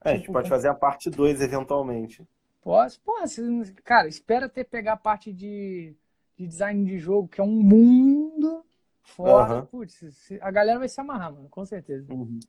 [0.02, 2.28] É, tipo, a gente tipo, pode fazer a parte 2 eventualmente.
[2.64, 3.00] Posso?
[3.02, 3.42] Posso.
[3.84, 5.96] Cara, espera até pegar a parte de,
[6.36, 8.66] de design de jogo, que é um mundo
[9.04, 9.60] fora.
[9.60, 9.66] Uhum.
[9.68, 12.12] Putz, a galera vai se amarrar, mano, com certeza.
[12.12, 12.40] Uhum.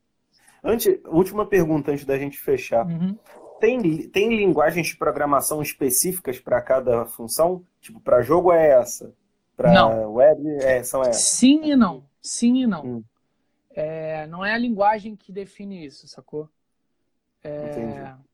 [0.62, 2.86] Antes, última pergunta antes da gente fechar.
[2.86, 3.16] Uhum.
[3.61, 7.64] Tem, tem linguagens de programação específicas para cada função?
[7.80, 9.12] Tipo, para jogo é essa?
[9.56, 11.22] Para web é, são essas?
[11.22, 12.04] Sim e não.
[12.22, 12.84] Sim e não.
[12.84, 13.04] Hum.
[13.70, 16.48] É, não é a linguagem que define isso, sacou?
[17.42, 18.28] É, Entendi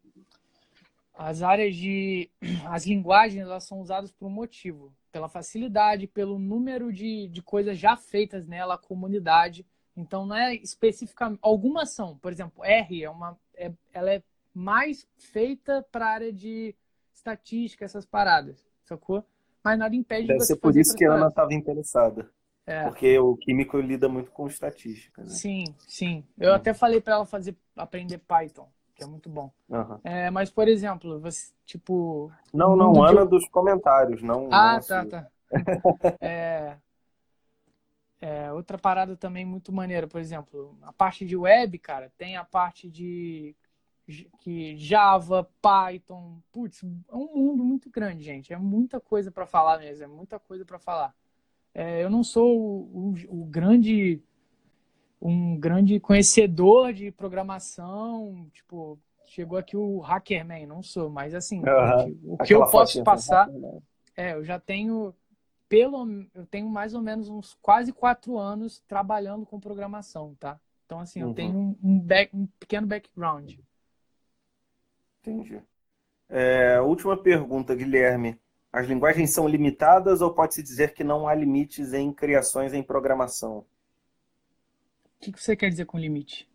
[1.14, 2.28] as áreas de.
[2.66, 4.92] As linguagens elas são usadas por um motivo.
[5.12, 9.64] Pela facilidade, pelo número de, de coisas já feitas nela, a comunidade.
[9.96, 11.38] Então, não é especificamente.
[11.42, 13.38] Algumas são, por exemplo, R é uma.
[13.56, 14.22] É, ela é
[14.52, 16.74] mais feita para a área de
[17.14, 19.24] estatística, essas paradas, sacou?
[19.62, 22.30] Mas nada impede Deve de você ser por isso que a Ana estava interessada.
[22.66, 22.84] É.
[22.84, 25.22] Porque o químico lida muito com estatística.
[25.22, 25.28] Né?
[25.28, 26.24] Sim, sim.
[26.38, 26.54] Eu hum.
[26.54, 29.50] até falei para ela fazer aprender Python que é muito bom.
[29.68, 29.98] Uhum.
[30.04, 32.30] É, mas, por exemplo, você, tipo.
[32.52, 34.48] Não, não, Ana dos comentários, não.
[34.52, 35.08] Ah, não tá, assim.
[35.08, 35.28] tá.
[36.20, 36.76] é,
[38.24, 42.44] é, outra parada também muito maneira, por exemplo, a parte de web, cara, tem a
[42.44, 43.54] parte de
[44.40, 48.50] que Java, Python, putz, é um mundo muito grande, gente.
[48.50, 51.14] É muita coisa para falar mesmo, é muita coisa para falar.
[51.74, 54.22] É, eu não sou o, o, o grande
[55.20, 62.34] um grande conhecedor de programação, tipo, chegou aqui o Hackerman, não sou, mas assim, uhum.
[62.34, 63.50] o que eu posso passar,
[64.16, 65.14] é, eu já tenho
[65.68, 70.60] pelo, eu tenho mais ou menos uns quase quatro anos trabalhando com programação, tá?
[70.86, 71.30] Então assim, uhum.
[71.30, 73.54] eu tenho um, um, back, um pequeno background.
[75.20, 75.62] Entendi.
[76.28, 78.38] É, última pergunta, Guilherme.
[78.72, 83.64] As linguagens são limitadas ou pode-se dizer que não há limites em criações em programação?
[85.24, 86.48] que, que você quer dizer com limite?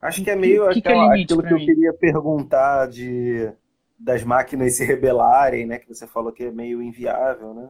[0.00, 3.52] Acho que é meio que, aquela, que é aquilo que eu queria perguntar de
[3.98, 5.78] das máquinas se rebelarem, né?
[5.78, 7.68] Que você falou que é meio inviável, né?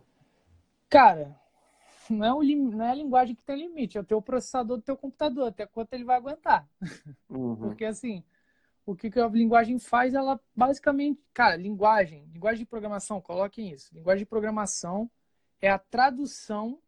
[0.88, 1.38] Cara,
[2.08, 2.70] não é, lim...
[2.70, 5.66] não é a linguagem que tem limite, é o teu processador do teu computador, até
[5.66, 6.68] quanto ele vai aguentar.
[7.28, 7.56] Uhum.
[7.68, 8.24] Porque assim,
[8.86, 13.94] o que, que a linguagem faz, ela basicamente, cara, linguagem, linguagem de programação, coloquem isso.
[13.94, 15.10] Linguagem de programação
[15.60, 16.78] é a tradução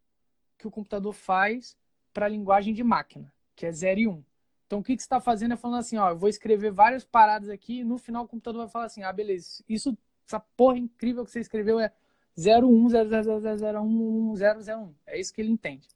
[0.57, 1.77] que o computador faz
[2.13, 4.11] para a linguagem de máquina, que é 0 e 1.
[4.11, 4.25] Um.
[4.67, 7.05] Então, o que, que você está fazendo é falando assim, ó, eu vou escrever várias
[7.05, 10.79] paradas aqui e no final o computador vai falar assim, ah, beleza, isso, essa porra
[10.79, 11.93] incrível que você escreveu é
[12.41, 14.95] 01, 00001, 001.
[15.07, 15.87] É isso que ele entende.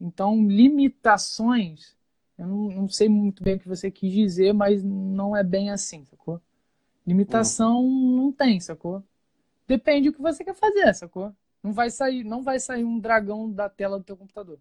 [0.00, 1.96] Então, limitações,
[2.38, 5.70] eu não, não, sei muito bem o que você quis dizer, mas não é bem
[5.70, 6.40] assim, sacou?
[7.06, 9.02] Limitação não tem, sacou?
[9.66, 11.32] Depende do que você quer fazer, sacou?
[11.62, 14.58] Não vai sair, não vai sair um dragão da tela do teu computador.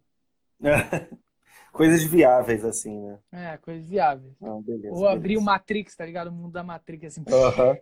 [1.71, 3.19] coisas viáveis, assim, né?
[3.31, 4.33] É, coisas viáveis.
[4.63, 5.41] Beleza, Ou abrir beleza.
[5.41, 6.27] o Matrix, tá ligado?
[6.29, 7.21] O mundo da Matrix, assim.
[7.21, 7.77] Uhum.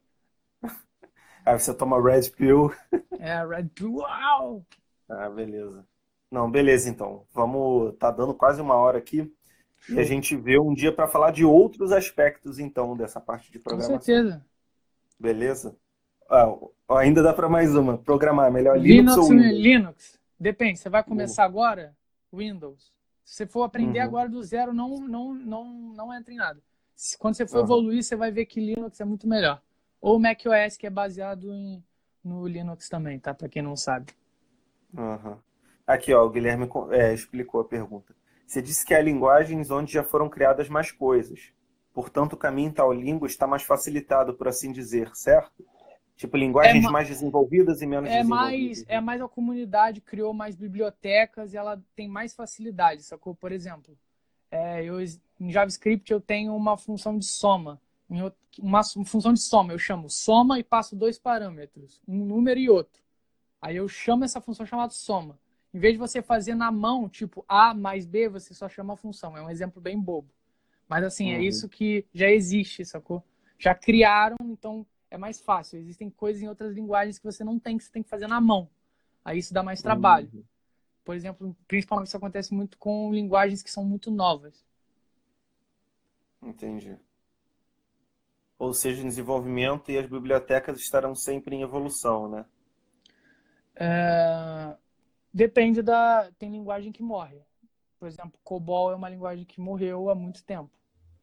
[1.45, 2.71] Aí você toma Red Pill.
[3.19, 4.65] É, Red Pill, uau!
[5.09, 5.85] Ah, beleza.
[6.31, 7.25] Não, beleza, então.
[7.33, 7.95] Vamos.
[7.97, 9.31] Tá dando quase uma hora aqui.
[9.89, 13.59] E a gente vê um dia para falar de outros aspectos, então, dessa parte de
[13.59, 13.97] programação.
[13.97, 14.45] Com certeza.
[15.19, 15.75] Beleza?
[16.29, 16.55] Ah,
[16.89, 17.97] ainda dá para mais uma.
[17.97, 19.59] Programar melhor Linux, Linux ou Windows?
[19.59, 20.19] Linux.
[20.39, 20.79] Depende.
[20.79, 21.95] Você vai começar agora?
[22.33, 22.91] Windows.
[23.23, 24.05] Se você for aprender uhum.
[24.05, 26.59] agora do zero, não, não, não, não entra em nada.
[27.19, 27.63] Quando você for uhum.
[27.63, 29.61] evoluir, você vai ver que Linux é muito melhor.
[30.03, 31.81] Ou o macOS, que é baseado em,
[32.21, 33.33] no Linux também, tá?
[33.33, 34.11] Para quem não sabe.
[34.93, 35.37] Uhum.
[35.87, 38.13] Aqui, ó, o Guilherme é, explicou a pergunta.
[38.45, 41.53] Você disse que há linguagens onde já foram criadas mais coisas.
[41.93, 45.65] Portanto, o caminho tal língua está mais facilitado, por assim dizer, certo?
[46.17, 48.79] Tipo, linguagens é mais desenvolvidas e menos é desenvolvidas.
[48.79, 53.33] Mais, é mais a comunidade criou mais bibliotecas e ela tem mais facilidade, sacou?
[53.33, 53.97] Por exemplo,
[54.51, 57.81] é, eu, em JavaScript eu tenho uma função de soma.
[58.59, 63.01] Uma função de soma, eu chamo soma e passo dois parâmetros, um número e outro.
[63.61, 65.39] Aí eu chamo essa função chamada soma.
[65.73, 68.97] Em vez de você fazer na mão, tipo A mais B, você só chama a
[68.97, 69.35] função.
[69.35, 70.29] É um exemplo bem bobo.
[70.87, 71.41] Mas assim, é uhum.
[71.41, 73.23] é isso que já existe, sacou?
[73.57, 75.79] Já criaram, então é mais fácil.
[75.79, 78.39] Existem coisas em outras linguagens que você não tem, que você tem que fazer na
[78.39, 78.69] mão.
[79.23, 80.29] Aí isso dá mais trabalho.
[80.33, 80.43] Uhum.
[81.03, 84.63] Por exemplo, principalmente isso acontece muito com linguagens que são muito novas.
[86.41, 86.97] Entendi.
[88.63, 92.45] Ou seja, em desenvolvimento e as bibliotecas estarão sempre em evolução, né?
[93.75, 94.75] É...
[95.33, 96.29] Depende da.
[96.37, 97.41] Tem linguagem que morre.
[97.99, 100.71] Por exemplo, COBOL é uma linguagem que morreu há muito tempo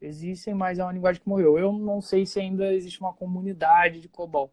[0.01, 1.57] existem, mas é uma linguagem que morreu.
[1.57, 4.51] Eu não sei se ainda existe uma comunidade de COBOL.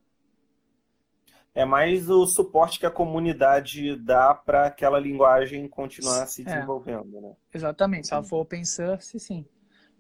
[1.55, 6.45] É mais o suporte que a comunidade dá para aquela linguagem continuar se é.
[6.45, 7.21] desenvolvendo, é.
[7.21, 7.37] né?
[7.53, 8.07] Exatamente.
[8.07, 9.45] Se ela for open source, sim.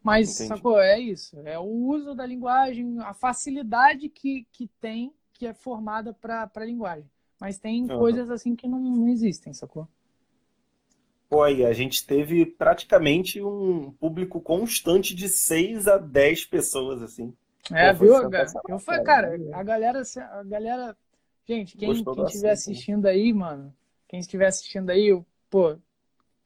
[0.09, 0.49] Mas, Entendi.
[0.49, 0.81] sacou?
[0.81, 1.39] É isso.
[1.45, 6.65] É o uso da linguagem, a facilidade que, que tem, que é formada para a
[6.65, 7.11] linguagem.
[7.39, 7.99] Mas tem uhum.
[7.99, 9.87] coisas assim que não, não existem, sacou?
[11.29, 17.35] Pô, aí, a gente teve praticamente um público constante de 6 a 10 pessoas, assim.
[17.71, 18.15] É, Pô, viu?
[18.67, 20.97] Eu foi, cara, a galera, a galera.
[21.47, 23.75] Gente, quem, quem estiver assistindo aí, mano,
[24.09, 25.77] quem estiver assistindo aí, pô,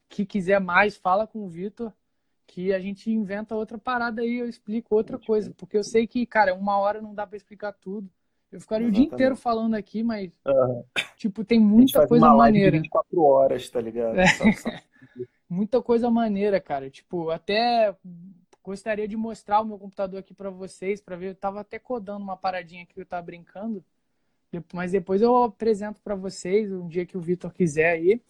[0.09, 1.93] que quiser mais, fala com o Vitor,
[2.53, 5.51] que a gente inventa outra parada aí, eu explico outra coisa.
[5.57, 8.07] Porque eu sei que, cara, uma hora não dá para explicar tudo.
[8.51, 9.07] Eu ficaria Exatamente.
[9.07, 10.83] o dia inteiro falando aqui, mas, uhum.
[11.17, 12.77] tipo, tem muita coisa uma maneira.
[12.77, 14.19] 24 horas, tá ligado?
[14.19, 14.25] É.
[15.49, 16.91] muita coisa maneira, cara.
[16.91, 17.95] Tipo, até
[18.63, 21.29] gostaria de mostrar o meu computador aqui para vocês, para ver.
[21.29, 23.83] Eu tava até codando uma paradinha aqui que eu tava brincando.
[24.71, 28.21] Mas depois eu apresento para vocês, um dia que o Vitor quiser aí.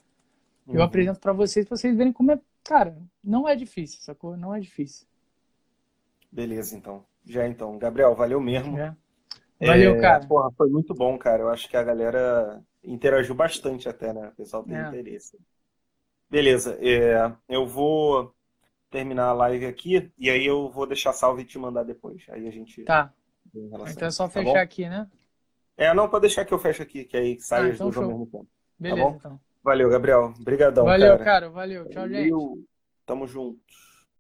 [0.66, 0.82] Eu uhum.
[0.82, 2.40] apresento para vocês, pra vocês verem como é.
[2.64, 4.38] Cara, não é difícil, sacou?
[4.38, 5.06] Não é difícil.
[6.32, 7.06] Beleza, então.
[7.26, 7.78] Já então.
[7.78, 8.78] Gabriel, valeu mesmo.
[8.78, 8.96] É.
[9.60, 10.26] Valeu, é, cara.
[10.26, 11.44] Porra, foi muito bom, cara.
[11.44, 14.30] Eu acho que a galera interagiu bastante até, né?
[14.30, 14.88] O pessoal tem é.
[14.88, 15.38] interesse.
[16.30, 18.34] Beleza, é, eu vou
[18.90, 22.26] terminar a live aqui e aí eu vou deixar salvo e te mandar depois.
[22.30, 22.84] Aí a gente.
[22.84, 23.14] Tá.
[23.54, 25.08] Então é só tá fechar tá aqui, né?
[25.78, 28.26] É, não, pode deixar que eu feche aqui, que aí sai ah, então ao mesmo
[28.26, 28.44] tempo.
[28.44, 28.50] Tá
[28.80, 29.42] Beleza, tá então.
[29.64, 30.34] Valeu, Gabriel.
[30.40, 31.24] Obrigadão, Valeu, cara.
[31.24, 31.50] cara.
[31.50, 31.90] Valeu.
[31.90, 32.50] Tchau, Valeu.
[32.56, 32.68] gente.
[33.06, 33.93] Tamo juntos.